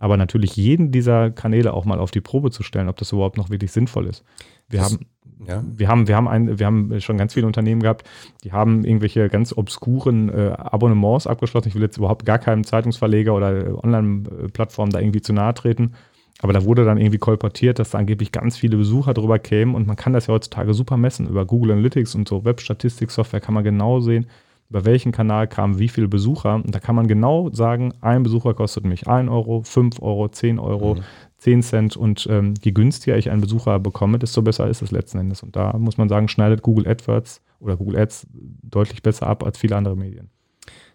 [0.02, 3.36] aber natürlich jeden dieser Kanäle auch mal auf die Probe zu stellen, ob das überhaupt
[3.36, 4.24] noch wirklich sinnvoll ist.
[4.68, 5.06] Wir das, haben
[5.46, 5.62] ja.
[5.76, 8.08] Wir haben, wir haben ein, wir haben schon ganz viele Unternehmen gehabt,
[8.42, 11.68] die haben irgendwelche ganz obskuren äh, Abonnements abgeschlossen.
[11.68, 15.94] Ich will jetzt überhaupt gar keinem Zeitungsverleger oder Online-Plattform da irgendwie zu nahe treten.
[16.40, 19.86] Aber da wurde dann irgendwie kolportiert, dass da angeblich ganz viele Besucher drüber kämen und
[19.86, 21.28] man kann das ja heutzutage super messen.
[21.28, 24.26] Über Google Analytics und so Web-Statistik-Software kann man genau sehen,
[24.72, 26.54] über welchen Kanal kamen wie viele Besucher.
[26.54, 30.58] Und da kann man genau sagen, ein Besucher kostet mich 1 Euro, 5 Euro, 10
[30.58, 31.00] Euro, mhm.
[31.36, 31.96] 10 Cent.
[31.98, 35.42] Und ähm, je günstiger ich einen Besucher bekomme, desto besser ist es letzten Endes.
[35.42, 38.26] Und da muss man sagen, schneidet Google AdWords oder Google Ads
[38.62, 40.30] deutlich besser ab als viele andere Medien.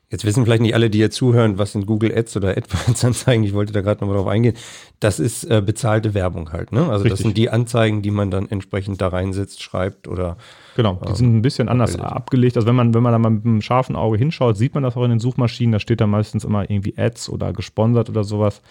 [0.09, 3.43] Jetzt wissen vielleicht nicht alle, die hier zuhören, was sind Google Ads oder AdWords-Anzeigen.
[3.47, 4.55] Ich wollte da gerade nochmal drauf eingehen.
[5.01, 6.71] Das ist äh, bezahlte Werbung halt.
[6.71, 6.79] Ne?
[6.81, 7.11] Also Richtig.
[7.11, 10.37] das sind die Anzeigen, die man dann entsprechend da reinsetzt, schreibt oder.
[10.77, 12.15] Genau, die ähm, sind ein bisschen anders abgelegt.
[12.15, 12.55] abgelegt.
[12.57, 14.95] Also wenn man, wenn man da mal mit einem scharfen Auge hinschaut, sieht man das
[14.95, 15.73] auch in den Suchmaschinen.
[15.73, 18.61] Da steht da meistens immer irgendwie Ads oder gesponsert oder sowas.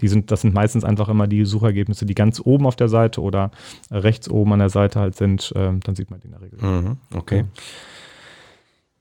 [0.00, 3.20] Die sind, das sind meistens einfach immer die Suchergebnisse, die ganz oben auf der Seite
[3.20, 3.50] oder
[3.90, 5.52] rechts oben an der Seite halt sind.
[5.56, 6.58] Ähm, dann sieht man die in der Regel.
[6.60, 7.40] Mhm, okay.
[7.40, 7.44] okay.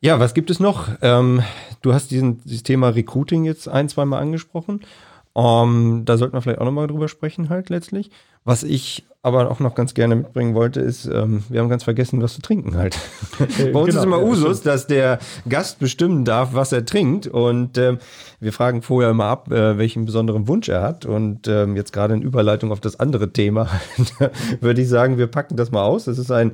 [0.05, 0.89] Ja, was gibt es noch?
[1.01, 1.41] Ähm,
[1.81, 4.81] du hast diesen, dieses Thema Recruiting jetzt ein, zwei Mal angesprochen.
[5.33, 8.11] Um, da sollten wir vielleicht auch nochmal drüber sprechen, halt letztlich.
[8.43, 12.21] Was ich aber auch noch ganz gerne mitbringen wollte, ist, ähm, wir haben ganz vergessen,
[12.21, 12.99] was zu trinken halt.
[13.57, 15.17] Äh, Bei uns genau, ist immer Usus, dass der
[15.49, 17.25] Gast bestimmen darf, was er trinkt.
[17.25, 17.97] Und ähm,
[18.39, 21.07] wir fragen vorher immer ab, äh, welchen besonderen Wunsch er hat.
[21.07, 23.69] Und ähm, jetzt gerade in Überleitung auf das andere Thema,
[24.61, 26.05] würde ich sagen, wir packen das mal aus.
[26.05, 26.51] Das ist ein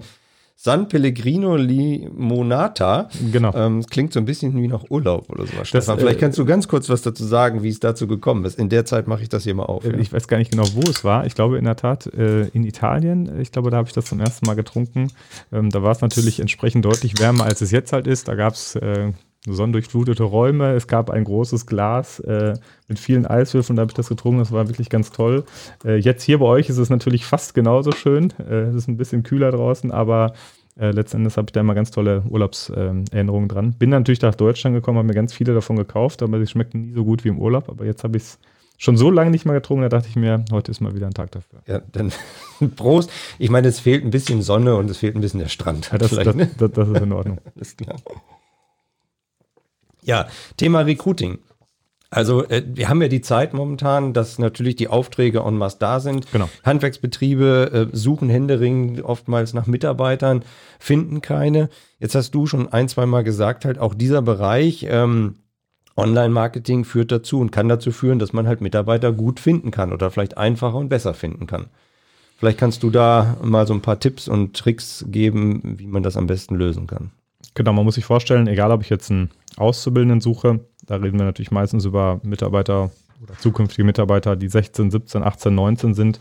[0.63, 3.09] San Pellegrino Limonata.
[3.31, 3.51] Genau.
[3.55, 5.67] Ähm, klingt so ein bisschen wie nach Urlaub oder sowas.
[5.67, 8.59] Stefan, vielleicht äh, kannst du ganz kurz was dazu sagen, wie es dazu gekommen ist.
[8.59, 9.83] In der Zeit mache ich das hier mal auf.
[9.85, 9.97] Äh, ja.
[9.97, 11.25] Ich weiß gar nicht genau, wo es war.
[11.25, 13.41] Ich glaube in der Tat äh, in Italien.
[13.41, 15.07] Ich glaube, da habe ich das zum ersten Mal getrunken.
[15.51, 18.27] Ähm, da war es natürlich entsprechend deutlich wärmer, als es jetzt halt ist.
[18.27, 19.13] Da gab es äh,
[19.47, 20.73] sonnendurchflutete Räume.
[20.73, 22.53] Es gab ein großes Glas äh,
[22.87, 24.39] mit vielen Eiswürfeln, da habe ich das getrunken.
[24.39, 25.45] Das war wirklich ganz toll.
[25.83, 28.33] Äh, jetzt hier bei euch ist es natürlich fast genauso schön.
[28.39, 30.33] Äh, es ist ein bisschen kühler draußen, aber
[30.79, 33.73] äh, letztendlich habe ich da immer ganz tolle Urlaubserinnerungen dran.
[33.73, 36.93] Bin natürlich nach Deutschland gekommen, habe mir ganz viele davon gekauft, aber sie schmeckten nie
[36.93, 37.69] so gut wie im Urlaub.
[37.69, 38.39] Aber jetzt habe ich es
[38.77, 41.13] schon so lange nicht mehr getrunken, da dachte ich mir, heute ist mal wieder ein
[41.13, 41.61] Tag dafür.
[41.67, 42.11] Ja, dann
[42.75, 43.11] Prost.
[43.37, 45.91] Ich meine, es fehlt ein bisschen Sonne und es fehlt ein bisschen der Strand.
[45.91, 47.39] Ja, das, das, das, das ist in Ordnung.
[47.55, 47.97] Alles klar.
[50.03, 51.39] Ja, Thema Recruiting.
[52.09, 56.01] Also äh, wir haben ja die Zeit momentan, dass natürlich die Aufträge en masse da
[56.01, 56.29] sind.
[56.31, 56.49] Genau.
[56.63, 60.43] Handwerksbetriebe äh, suchen händeringend oftmals nach Mitarbeitern,
[60.77, 61.69] finden keine.
[61.99, 65.35] Jetzt hast du schon ein, zwei Mal gesagt, halt auch dieser Bereich ähm,
[65.95, 70.11] Online-Marketing führt dazu und kann dazu führen, dass man halt Mitarbeiter gut finden kann oder
[70.11, 71.67] vielleicht einfacher und besser finden kann.
[72.37, 76.17] Vielleicht kannst du da mal so ein paar Tipps und Tricks geben, wie man das
[76.17, 77.11] am besten lösen kann.
[77.53, 81.25] Genau, man muss sich vorstellen, egal ob ich jetzt einen Auszubildenden suche, da reden wir
[81.25, 86.19] natürlich meistens über Mitarbeiter oder zukünftige Mitarbeiter, die 16, 17, 18, 19 sind,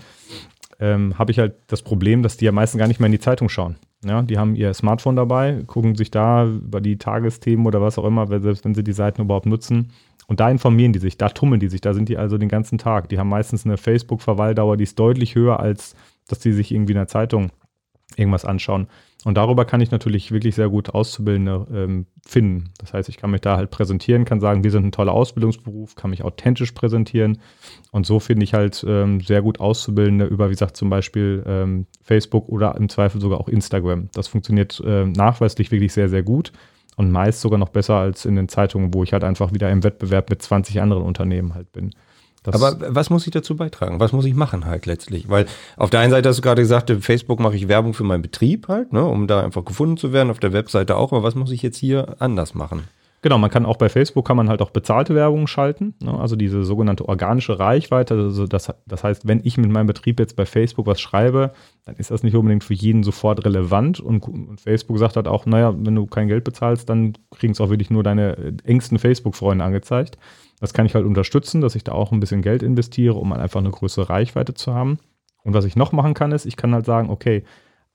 [0.81, 3.21] ähm, habe ich halt das Problem, dass die ja meistens gar nicht mehr in die
[3.21, 3.77] Zeitung schauen.
[4.05, 8.05] Ja, die haben ihr Smartphone dabei, gucken sich da über die Tagesthemen oder was auch
[8.05, 9.93] immer, selbst wenn sie die Seiten überhaupt nutzen.
[10.27, 12.79] Und da informieren die sich, da tummeln die sich, da sind die also den ganzen
[12.79, 13.09] Tag.
[13.09, 15.95] Die haben meistens eine Facebook-Verweildauer, die ist deutlich höher, als
[16.29, 17.51] dass die sich irgendwie in der Zeitung
[18.17, 18.89] irgendwas anschauen.
[19.25, 22.71] Und darüber kann ich natürlich wirklich sehr gut Auszubildende ähm, finden.
[22.79, 25.95] Das heißt, ich kann mich da halt präsentieren, kann sagen, wir sind ein toller Ausbildungsberuf,
[25.95, 27.39] kann mich authentisch präsentieren.
[27.91, 31.87] Und so finde ich halt ähm, sehr gut Auszubildende über, wie gesagt, zum Beispiel ähm,
[32.03, 34.09] Facebook oder im Zweifel sogar auch Instagram.
[34.15, 36.53] Das funktioniert äh, nachweislich wirklich sehr, sehr gut.
[36.97, 39.83] und meist sogar noch besser als in den Zeitungen, wo ich halt einfach wieder im
[39.85, 41.95] Wettbewerb mit 20 anderen Unternehmen halt bin.
[42.43, 44.01] Das Aber was muss ich dazu beitragen?
[44.01, 45.29] Was muss ich machen halt letztlich?
[45.29, 48.23] Weil auf der einen Seite hast du gerade gesagt, Facebook mache ich Werbung für meinen
[48.23, 51.13] Betrieb halt, ne, um da einfach gefunden zu werden, auf der Webseite auch.
[51.13, 52.85] Aber was muss ich jetzt hier anders machen?
[53.23, 56.19] Genau, man kann auch bei Facebook kann man halt auch bezahlte Werbung schalten, ne?
[56.19, 58.15] also diese sogenannte organische Reichweite.
[58.15, 61.53] Also das, das heißt, wenn ich mit meinem Betrieb jetzt bei Facebook was schreibe,
[61.85, 65.45] dann ist das nicht unbedingt für jeden sofort relevant und, und Facebook sagt halt auch,
[65.45, 69.65] naja, wenn du kein Geld bezahlst, dann kriegen es auch wirklich nur deine engsten Facebook-Freunde
[69.65, 70.17] angezeigt.
[70.61, 73.43] Das kann ich halt unterstützen, dass ich da auch ein bisschen Geld investiere, um halt
[73.43, 74.99] einfach eine größere Reichweite zu haben.
[75.43, 77.45] Und was ich noch machen kann, ist, ich kann halt sagen, okay,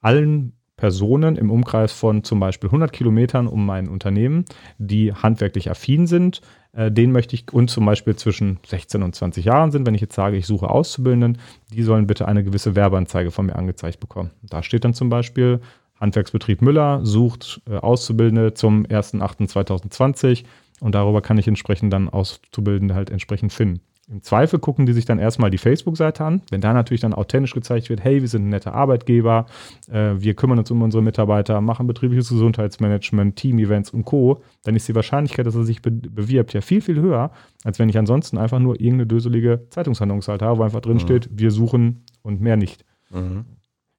[0.02, 4.46] allen Personen im Umkreis von zum Beispiel 100 Kilometern um mein Unternehmen,
[4.78, 6.42] die handwerklich affin sind.
[6.74, 9.86] Äh, den möchte ich und zum Beispiel zwischen 16 und 20 Jahren sind.
[9.86, 11.38] Wenn ich jetzt sage, ich suche Auszubildenden,
[11.74, 14.32] die sollen bitte eine gewisse Werbeanzeige von mir angezeigt bekommen.
[14.42, 15.62] Da steht dann zum Beispiel,
[16.00, 20.44] Handwerksbetrieb Müller sucht äh, Auszubildende zum 1.8.2020
[20.82, 23.80] und darüber kann ich entsprechend dann Auszubildende halt entsprechend finden.
[24.08, 26.42] Im Zweifel gucken die sich dann erstmal die Facebook-Seite an.
[26.52, 29.48] Wenn da natürlich dann authentisch gezeigt wird, hey, wir sind ein netter Arbeitgeber,
[29.90, 34.88] äh, wir kümmern uns um unsere Mitarbeiter, machen betriebliches Gesundheitsmanagement, Team-Events und Co., dann ist
[34.88, 37.32] die Wahrscheinlichkeit, dass er sich be bewirbt, ja viel, viel höher,
[37.64, 41.00] als wenn ich ansonsten einfach nur irgendeine döselige Zeitungshandlungsseite habe, wo einfach drin mhm.
[41.00, 42.86] steht, wir suchen und mehr nicht.
[43.10, 43.46] Mhm.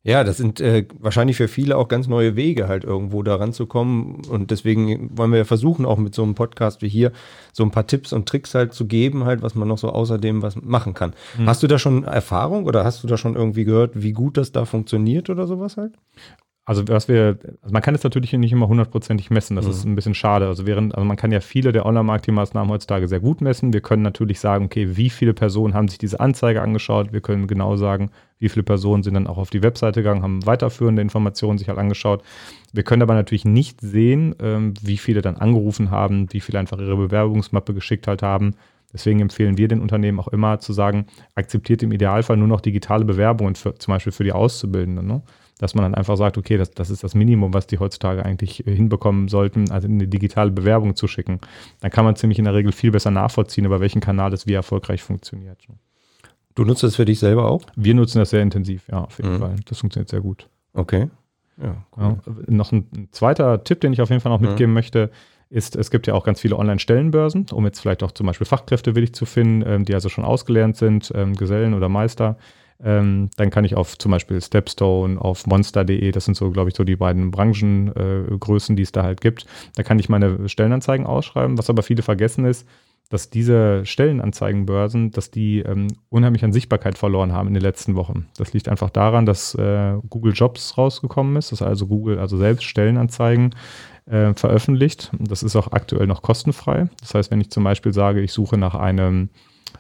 [0.07, 4.25] Ja, das sind äh, wahrscheinlich für viele auch ganz neue Wege, halt irgendwo da ranzukommen.
[4.27, 7.11] Und deswegen wollen wir ja versuchen, auch mit so einem Podcast wie hier,
[7.53, 10.43] so ein paar Tipps und Tricks halt zu geben, halt, was man noch so außerdem
[10.43, 11.13] was machen kann.
[11.37, 11.49] Mhm.
[11.49, 14.53] Hast du da schon Erfahrung oder hast du da schon irgendwie gehört, wie gut das
[14.53, 15.95] da funktioniert oder sowas halt?
[16.69, 19.71] Also was wir, also man kann es natürlich nicht immer hundertprozentig messen, das mhm.
[19.71, 20.49] ist ein bisschen schade.
[20.49, 23.73] Also während, also man kann ja viele der Online-Marketing-Maßnahmen heutzutage sehr gut messen.
[23.73, 27.13] Wir können natürlich sagen, okay, wie viele Personen haben sich diese Anzeige angeschaut?
[27.13, 30.45] Wir können genau sagen, wie viele Personen sind dann auch auf die Webseite gegangen, haben
[30.45, 32.25] weiterführende Informationen sich halt angeschaut.
[32.73, 36.81] Wir können aber natürlich nicht sehen, ähm, wie viele dann angerufen haben, wie viele einfach
[36.81, 38.57] ihre Bewerbungsmappe geschickt halt haben.
[38.93, 43.05] Deswegen empfehlen wir den Unternehmen auch immer zu sagen, akzeptiert im Idealfall nur noch digitale
[43.05, 45.07] Bewerbungen, für, zum Beispiel für die Auszubildenden.
[45.07, 45.23] Ne?
[45.59, 48.67] Dass man dann einfach sagt, okay, das, das ist das Minimum, was die heutzutage eigentlich
[48.67, 51.41] äh, hinbekommen sollten, also eine digitale Bewerbung zu schicken.
[51.81, 54.53] Dann kann man ziemlich in der Regel viel besser nachvollziehen, über welchen Kanal es wie
[54.53, 55.67] erfolgreich funktioniert.
[56.55, 57.63] Du nutzt das für dich selber auch?
[57.75, 59.39] Wir nutzen das sehr intensiv, ja, auf jeden mhm.
[59.39, 59.57] Fall.
[59.67, 60.49] Das funktioniert sehr gut.
[60.73, 61.09] Okay.
[61.63, 62.17] Ja, cool.
[62.27, 64.49] ja, noch ein zweiter Tipp, den ich auf jeden Fall noch mhm.
[64.49, 64.75] mitgeben mhm.
[64.75, 65.11] möchte,
[65.49, 68.95] ist, es gibt ja auch ganz viele Online-Stellenbörsen, um jetzt vielleicht auch zum Beispiel Fachkräfte
[68.95, 72.37] willig zu finden, ähm, die also schon ausgelernt sind, ähm, Gesellen oder Meister,
[72.83, 76.77] ähm, dann kann ich auf zum Beispiel Stepstone, auf monster.de, das sind so, glaube ich,
[76.77, 79.47] so die beiden Branchengrößen, äh, die es da halt gibt.
[79.77, 81.59] Da kann ich meine Stellenanzeigen ausschreiben.
[81.59, 82.67] Was aber viele vergessen ist,
[83.09, 88.27] dass diese Stellenanzeigenbörsen, dass die ähm, unheimlich an Sichtbarkeit verloren haben in den letzten Wochen.
[88.37, 92.65] Das liegt einfach daran, dass äh, Google Jobs rausgekommen ist, dass also Google also selbst
[92.65, 93.55] Stellenanzeigen
[94.07, 95.13] äh, veröffentlicht.
[95.19, 96.89] Das ist auch aktuell noch kostenfrei.
[97.01, 99.31] Das heißt, wenn ich zum Beispiel sage, ich suche nach einem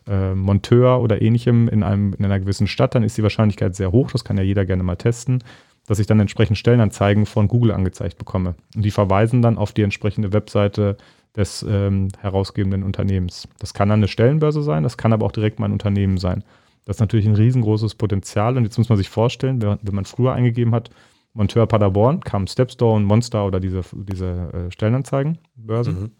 [0.06, 3.92] äh, Monteur oder ähnlichem in, einem, in einer gewissen Stadt, dann ist die Wahrscheinlichkeit sehr
[3.92, 5.42] hoch, das kann ja jeder gerne mal testen,
[5.86, 8.54] dass ich dann entsprechend Stellenanzeigen von Google angezeigt bekomme.
[8.74, 10.96] Und die verweisen dann auf die entsprechende Webseite
[11.36, 13.48] des ähm, herausgebenden Unternehmens.
[13.58, 16.42] Das kann dann eine Stellenbörse sein, das kann aber auch direkt mein Unternehmen sein.
[16.86, 20.32] Das ist natürlich ein riesengroßes Potenzial und jetzt muss man sich vorstellen, wenn, man früher
[20.32, 20.90] eingegeben hat,
[21.34, 25.90] Monteur Paderborn, kam Stepstone, Monster oder diese, diese äh, Stellenanzeigenbörse.
[25.90, 26.10] Mhm.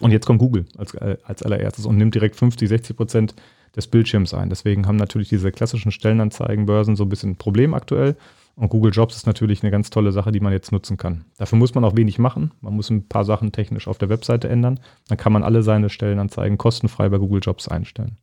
[0.00, 3.34] Und jetzt kommt Google als, äh, als allererstes und nimmt direkt 50, 60 Prozent
[3.76, 4.50] des Bildschirms ein.
[4.50, 8.16] Deswegen haben natürlich diese klassischen Stellenanzeigenbörsen so ein bisschen ein Problem aktuell.
[8.56, 11.24] Und Google Jobs ist natürlich eine ganz tolle Sache, die man jetzt nutzen kann.
[11.38, 12.52] Dafür muss man auch wenig machen.
[12.60, 14.78] Man muss ein paar Sachen technisch auf der Webseite ändern.
[15.08, 18.18] Dann kann man alle seine Stellenanzeigen kostenfrei bei Google Jobs einstellen.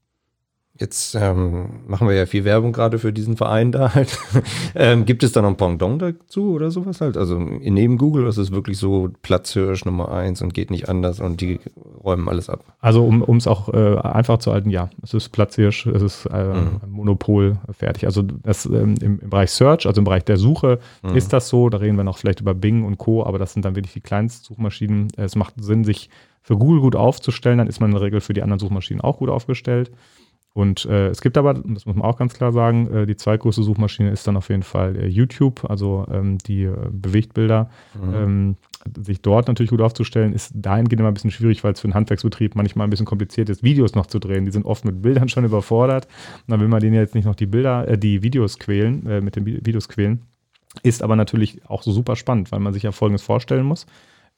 [0.79, 4.17] Jetzt ähm, machen wir ja viel Werbung gerade für diesen Verein da halt.
[4.75, 7.17] ähm, gibt es da noch ein Pendant dazu oder sowas halt?
[7.17, 11.41] Also neben Google ist es wirklich so Platzhirsch Nummer eins und geht nicht anders und
[11.41, 11.59] die
[12.03, 12.63] räumen alles ab.
[12.79, 16.45] Also um es auch äh, einfach zu halten, ja, es ist Platzhirsch, es ist äh,
[16.45, 16.79] mhm.
[16.87, 18.05] Monopol fertig.
[18.05, 21.15] Also das ähm, im, im, Bereich Search, also im Bereich der Suche mhm.
[21.15, 21.69] ist das so.
[21.69, 24.01] Da reden wir noch vielleicht über Bing und Co., aber das sind dann wirklich die
[24.01, 25.09] kleinsten Suchmaschinen.
[25.17, 26.09] Es macht Sinn, sich
[26.41, 29.17] für Google gut aufzustellen, dann ist man in der Regel für die anderen Suchmaschinen auch
[29.17, 29.91] gut aufgestellt.
[30.53, 33.63] Und äh, es gibt aber, das muss man auch ganz klar sagen, äh, die zweitgrößte
[33.63, 37.69] Suchmaschine ist dann auf jeden Fall äh, YouTube, also ähm, die äh, Bewegtbilder.
[37.93, 38.13] Mhm.
[38.13, 38.55] Ähm,
[38.99, 41.93] sich dort natürlich gut aufzustellen, ist dahingehend immer ein bisschen schwierig, weil es für einen
[41.93, 44.45] Handwerksbetrieb manchmal ein bisschen kompliziert ist, Videos noch zu drehen.
[44.45, 46.07] Die sind oft mit Bildern schon überfordert.
[46.47, 49.21] Und dann will man denen jetzt nicht noch die Bilder, äh, die Videos quälen, äh,
[49.21, 50.23] mit den Videos quälen.
[50.83, 53.85] Ist aber natürlich auch so super spannend, weil man sich ja Folgendes vorstellen muss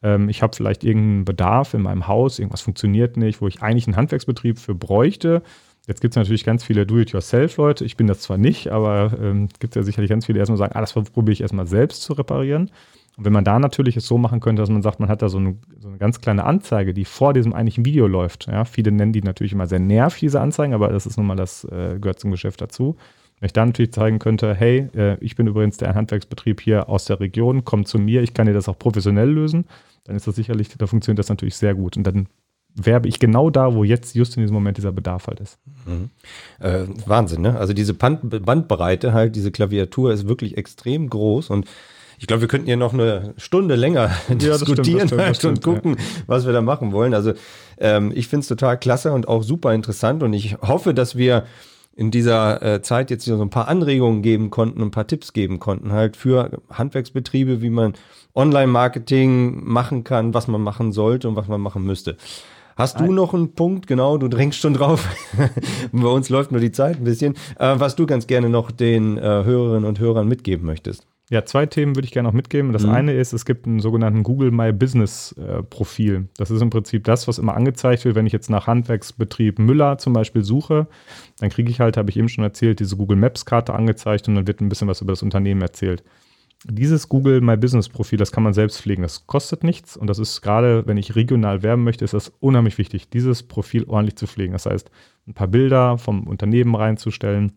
[0.04, 3.88] ähm, ich habe vielleicht irgendeinen Bedarf in meinem Haus, irgendwas funktioniert nicht, wo ich eigentlich
[3.88, 5.42] einen Handwerksbetrieb für bräuchte.
[5.88, 7.84] Jetzt gibt es natürlich ganz viele Do-it-yourself-Leute.
[7.84, 10.74] Ich bin das zwar nicht, aber ähm, gibt ja sicherlich ganz viele, die erstmal sagen,
[10.76, 12.72] ah, das probiere ich erstmal selbst zu reparieren.
[13.18, 15.30] Und wenn man da natürlich es so machen könnte, dass man sagt, man hat da
[15.30, 18.48] so eine, so eine ganz kleine Anzeige, die vor diesem eigentlichen Video läuft.
[18.48, 21.36] Ja, viele nennen die natürlich immer sehr nervig, diese Anzeigen, aber das ist nun mal
[21.36, 22.96] das, äh, gehört zum Geschäft dazu.
[23.40, 27.06] Wenn ich da natürlich zeigen könnte, hey, äh, ich bin übrigens der Handwerksbetrieb hier aus
[27.06, 29.66] der Region, komm zu mir, ich kann dir das auch professionell lösen,
[30.06, 31.98] dann ist das sicherlich, da funktioniert das natürlich sehr gut.
[31.98, 32.28] Und dann
[32.76, 35.58] werbe ich genau da, wo jetzt just in diesem Moment dieser Bedarf halt ist.
[35.86, 36.10] Mhm.
[36.60, 37.58] Äh, Wahnsinn, ne?
[37.58, 41.68] Also diese Band Bandbreite halt, diese Klaviatur ist wirklich extrem groß und
[42.20, 45.76] ich glaube, wir könnten hier noch eine Stunde länger ja, diskutieren stimmt, halt stimmt, und
[45.76, 46.04] gucken, ja.
[46.28, 47.14] was wir da machen wollen.
[47.14, 47.34] Also
[47.78, 51.46] ähm, ich finde es total klasse und auch super interessant und ich hoffe, dass wir
[51.96, 55.60] in dieser äh, Zeit jetzt so ein paar Anregungen geben konnten ein paar Tipps geben
[55.60, 57.94] konnten, halt für Handwerksbetriebe, wie man
[58.36, 62.18] Online-Marketing machen kann, was man machen sollte und was man machen müsste.
[62.76, 65.08] Hast du noch einen Punkt, genau, du drängst schon drauf.
[65.92, 69.18] Bei uns läuft nur die Zeit ein bisschen, äh, was du ganz gerne noch den
[69.18, 71.06] äh, Hörerinnen und Hörern mitgeben möchtest.
[71.30, 72.74] Ja, zwei Themen würde ich gerne noch mitgeben.
[72.74, 72.92] Das mhm.
[72.92, 76.28] eine ist, es gibt einen sogenannten Google My Business äh, Profil.
[76.38, 79.98] Das ist im Prinzip das, was immer angezeigt wird, wenn ich jetzt nach Handwerksbetrieb Müller
[79.98, 80.88] zum Beispiel suche.
[81.40, 84.36] Dann kriege ich halt, habe ich eben schon erzählt, diese Google Maps Karte angezeigt und
[84.36, 86.04] dann wird ein bisschen was über das Unternehmen erzählt.
[86.66, 89.02] Dieses Google My Business Profil, das kann man selbst pflegen.
[89.02, 92.78] Das kostet nichts und das ist gerade, wenn ich regional werben möchte, ist das unheimlich
[92.78, 94.54] wichtig, dieses Profil ordentlich zu pflegen.
[94.54, 94.90] Das heißt,
[95.28, 97.54] ein paar Bilder vom Unternehmen reinzustellen,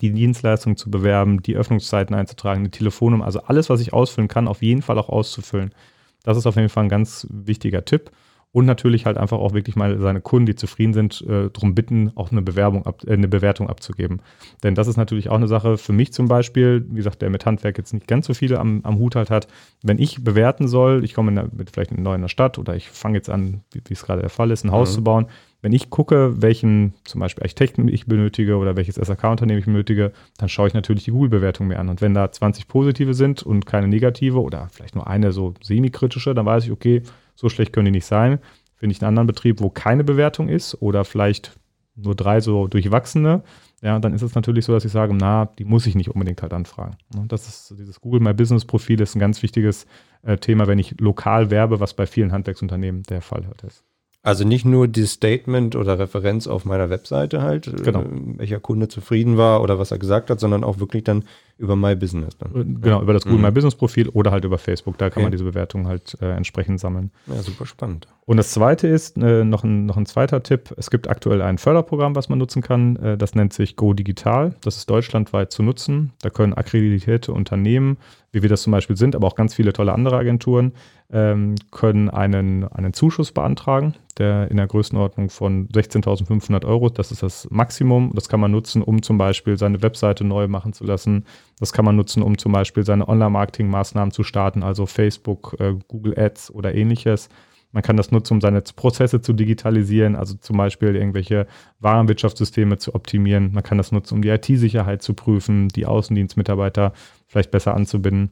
[0.00, 4.48] die Dienstleistung zu bewerben, die Öffnungszeiten einzutragen, die Telefonnummer, also alles, was ich ausfüllen kann,
[4.48, 5.74] auf jeden Fall auch auszufüllen.
[6.22, 8.10] Das ist auf jeden Fall ein ganz wichtiger Tipp.
[8.54, 12.12] Und natürlich halt einfach auch wirklich mal seine Kunden, die zufrieden sind, äh, darum bitten,
[12.14, 14.22] auch eine, Bewerbung ab, äh, eine Bewertung abzugeben.
[14.62, 17.46] Denn das ist natürlich auch eine Sache für mich zum Beispiel, wie gesagt, der mit
[17.46, 19.48] Handwerk jetzt nicht ganz so viele am, am Hut halt hat.
[19.82, 22.76] Wenn ich bewerten soll, ich komme in der, mit vielleicht neu in der Stadt oder
[22.76, 24.94] ich fange jetzt an, wie, wie es gerade der Fall ist, ein Haus mhm.
[24.94, 25.26] zu bauen,
[25.60, 30.48] wenn ich gucke, welchen zum Beispiel Architekten ich benötige oder welches SAK-Unternehmen ich benötige, dann
[30.48, 31.88] schaue ich natürlich die Google-Bewertung mir an.
[31.88, 36.34] Und wenn da 20 positive sind und keine negative oder vielleicht nur eine so semi-kritische,
[36.34, 37.02] dann weiß ich, okay,
[37.34, 38.38] so schlecht können die nicht sein.
[38.76, 41.58] Finde ich einen anderen Betrieb, wo keine Bewertung ist oder vielleicht
[41.96, 43.42] nur drei so durchwachsene,
[43.82, 46.40] ja, dann ist es natürlich so, dass ich sage, na, die muss ich nicht unbedingt
[46.42, 46.96] halt anfragen.
[47.14, 49.86] Ne, das ist dieses Google My Business Profil ist ein ganz wichtiges
[50.22, 53.84] äh, Thema, wenn ich lokal werbe, was bei vielen Handwerksunternehmen der Fall halt ist.
[54.22, 58.00] Also nicht nur die Statement oder Referenz auf meiner Webseite halt, genau.
[58.00, 61.24] Äh, welcher Kunde zufrieden war oder was er gesagt hat, sondern auch wirklich dann
[61.58, 62.36] über My Business.
[62.36, 62.54] Dann.
[62.54, 63.44] Äh, genau, über das Google mhm.
[63.44, 64.98] My Business Profil oder halt über Facebook.
[64.98, 65.22] Da kann okay.
[65.24, 67.10] man diese Bewertungen halt äh, entsprechend sammeln.
[67.26, 68.08] Ja, super spannend.
[68.26, 70.74] Und das zweite ist, äh, noch, ein, noch ein zweiter Tipp.
[70.78, 72.96] Es gibt aktuell ein Förderprogramm, was man nutzen kann.
[72.96, 74.54] Äh, das nennt sich Go Digital.
[74.62, 76.12] Das ist deutschlandweit zu nutzen.
[76.22, 77.98] Da können akkreditierte Unternehmen,
[78.32, 80.72] wie wir das zum Beispiel sind, aber auch ganz viele tolle andere Agenturen,
[81.12, 87.22] ähm, können einen, einen Zuschuss beantragen, der in der Größenordnung von 16.500 Euro, das ist
[87.22, 88.10] das Maximum.
[88.14, 91.26] Das kann man nutzen, um zum Beispiel seine Webseite neu machen zu lassen.
[91.58, 96.18] Das kann man nutzen, um zum Beispiel seine Online-Marketing-Maßnahmen zu starten, also Facebook, äh, Google
[96.18, 97.28] Ads oder ähnliches.
[97.74, 101.48] Man kann das nutzen, um seine Prozesse zu digitalisieren, also zum Beispiel irgendwelche
[101.80, 103.50] Warenwirtschaftssysteme zu optimieren.
[103.52, 106.92] Man kann das nutzen, um die IT-Sicherheit zu prüfen, die Außendienstmitarbeiter
[107.26, 108.30] vielleicht besser anzubinden.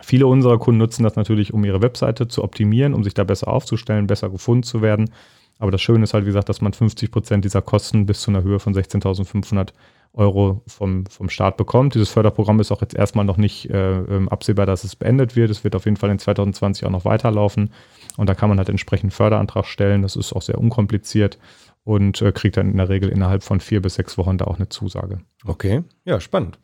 [0.00, 3.48] Viele unserer Kunden nutzen das natürlich, um ihre Webseite zu optimieren, um sich da besser
[3.48, 5.10] aufzustellen, besser gefunden zu werden.
[5.58, 8.30] Aber das Schöne ist halt, wie gesagt, dass man 50 Prozent dieser Kosten bis zu
[8.30, 9.70] einer Höhe von 16.500
[10.12, 11.94] Euro vom, vom Staat bekommt.
[11.94, 15.50] Dieses Förderprogramm ist auch jetzt erstmal noch nicht äh, ähm, absehbar, dass es beendet wird.
[15.50, 17.72] Es wird auf jeden Fall in 2020 auch noch weiterlaufen.
[18.16, 20.02] Und da kann man halt entsprechend einen Förderantrag stellen.
[20.02, 21.38] Das ist auch sehr unkompliziert
[21.84, 24.56] und äh, kriegt dann in der Regel innerhalb von vier bis sechs Wochen da auch
[24.56, 25.20] eine Zusage.
[25.46, 26.58] Okay, ja, spannend.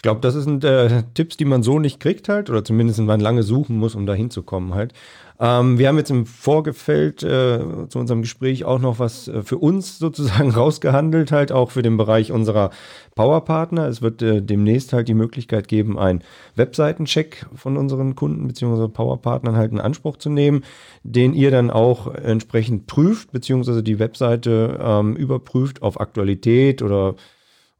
[0.00, 3.20] Ich glaube, das sind äh, Tipps, die man so nicht kriegt halt, oder zumindest man
[3.20, 4.94] lange suchen muss, um da hinzukommen halt.
[5.38, 9.58] Ähm, wir haben jetzt im Vorgefeld äh, zu unserem Gespräch auch noch was äh, für
[9.58, 12.70] uns sozusagen rausgehandelt, halt auch für den Bereich unserer
[13.14, 13.88] Powerpartner.
[13.88, 16.22] Es wird äh, demnächst halt die Möglichkeit geben, einen
[16.56, 18.88] Webseitencheck von unseren Kunden bzw.
[18.88, 20.64] Powerpartnern halt in Anspruch zu nehmen,
[21.02, 27.16] den ihr dann auch entsprechend prüft, beziehungsweise die Webseite ähm, überprüft auf Aktualität oder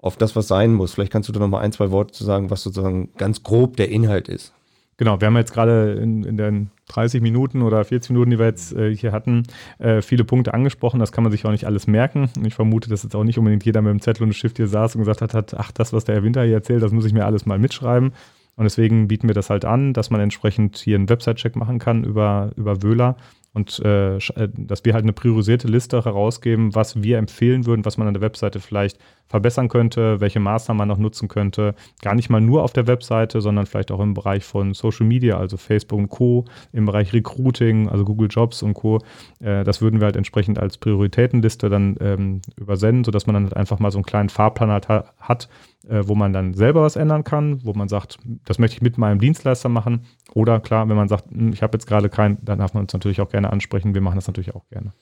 [0.03, 0.95] auf das, was sein muss.
[0.95, 3.77] Vielleicht kannst du da noch mal ein, zwei Worte zu sagen, was sozusagen ganz grob
[3.77, 4.53] der Inhalt ist.
[4.97, 8.47] Genau, wir haben jetzt gerade in, in den 30 Minuten oder 40 Minuten, die wir
[8.47, 9.45] jetzt äh, hier hatten,
[9.79, 11.01] äh, viele Punkte angesprochen.
[11.01, 12.29] Das kann man sich auch nicht alles merken.
[12.45, 14.97] Ich vermute, dass jetzt auch nicht unbedingt jeder mit dem Zettel und Stift hier saß
[14.97, 17.15] und gesagt hat, hat, ach, das, was der Herr Winter hier erzählt, das muss ich
[17.15, 18.13] mir alles mal mitschreiben.
[18.57, 22.05] Und deswegen bieten wir das halt an, dass man entsprechend hier einen Website-Check machen kann
[22.05, 23.17] über, über Wöhler
[23.55, 27.97] und äh, äh, dass wir halt eine priorisierte Liste herausgeben, was wir empfehlen würden, was
[27.97, 28.99] man an der Webseite vielleicht
[29.31, 31.77] verbessern könnte, welche Maßnahmen man noch nutzen könnte.
[32.03, 35.39] Gar nicht mal nur auf der Webseite, sondern vielleicht auch im Bereich von Social Media,
[35.39, 38.99] also Facebook und Co., im Bereich Recruiting, also Google Jobs und Co.
[39.39, 43.57] Äh, das würden wir halt entsprechend als Prioritätenliste dann ähm, übersenden, sodass man dann halt
[43.57, 45.49] einfach mal so einen kleinen Fahrplan halt hat,
[45.89, 48.99] äh, wo man dann selber was ändern kann, wo man sagt, das möchte ich mit
[48.99, 50.07] meinem Dienstleister machen.
[50.35, 52.93] Oder klar, wenn man sagt, hm, ich habe jetzt gerade keinen, dann darf man uns
[52.93, 53.95] natürlich auch gerne ansprechen.
[53.95, 54.93] Wir machen das natürlich auch gerne.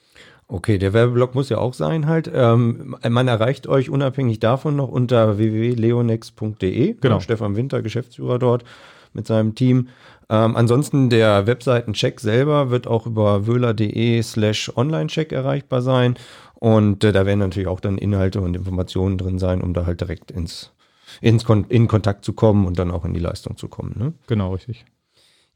[0.51, 2.31] Okay, der Werbeblock muss ja auch sein halt.
[2.35, 6.95] Ähm, man erreicht euch unabhängig davon noch unter www.leonex.de.
[6.95, 7.21] Genau.
[7.21, 8.65] Stefan Winter, Geschäftsführer dort
[9.13, 9.89] mit seinem Team.
[10.31, 16.15] Ähm, ansonsten der Webseitencheck selber wird auch über wöhler.de slash online-check erreichbar sein.
[16.55, 20.01] Und äh, da werden natürlich auch dann Inhalte und Informationen drin sein, um da halt
[20.01, 20.73] direkt ins,
[21.21, 23.95] ins Kon in Kontakt zu kommen und dann auch in die Leistung zu kommen.
[23.99, 24.13] Ne?
[24.27, 24.87] Genau, richtig.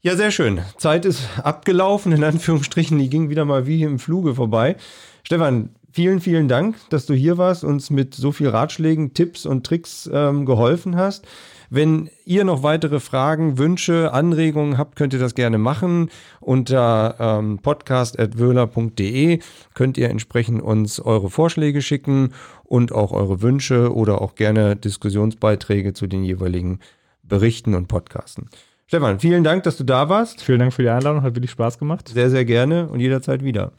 [0.05, 0.59] Ja, sehr schön.
[0.77, 2.99] Zeit ist abgelaufen, in Anführungsstrichen.
[2.99, 4.75] Die ging wieder mal wie im Fluge vorbei.
[5.23, 9.65] Stefan, vielen, vielen Dank, dass du hier warst, uns mit so viel Ratschlägen, Tipps und
[9.65, 11.25] Tricks ähm, geholfen hast.
[11.69, 16.09] Wenn ihr noch weitere Fragen, Wünsche, Anregungen habt, könnt ihr das gerne machen.
[16.41, 19.39] Unter ähm, podcast.wöhler.de
[19.73, 22.33] könnt ihr entsprechend uns eure Vorschläge schicken
[22.65, 26.79] und auch eure Wünsche oder auch gerne Diskussionsbeiträge zu den jeweiligen
[27.23, 28.49] Berichten und Podcasten.
[28.93, 30.43] Stefan, vielen Dank, dass du da warst.
[30.43, 32.09] Vielen Dank für die Einladung, hat wirklich Spaß gemacht.
[32.09, 33.71] Sehr, sehr gerne und jederzeit wieder.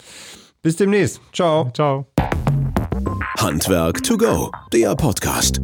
[0.60, 1.20] Bis demnächst.
[1.32, 1.70] Ciao.
[1.72, 2.08] Ciao.
[3.38, 5.60] Handwerk to go, der Podcast.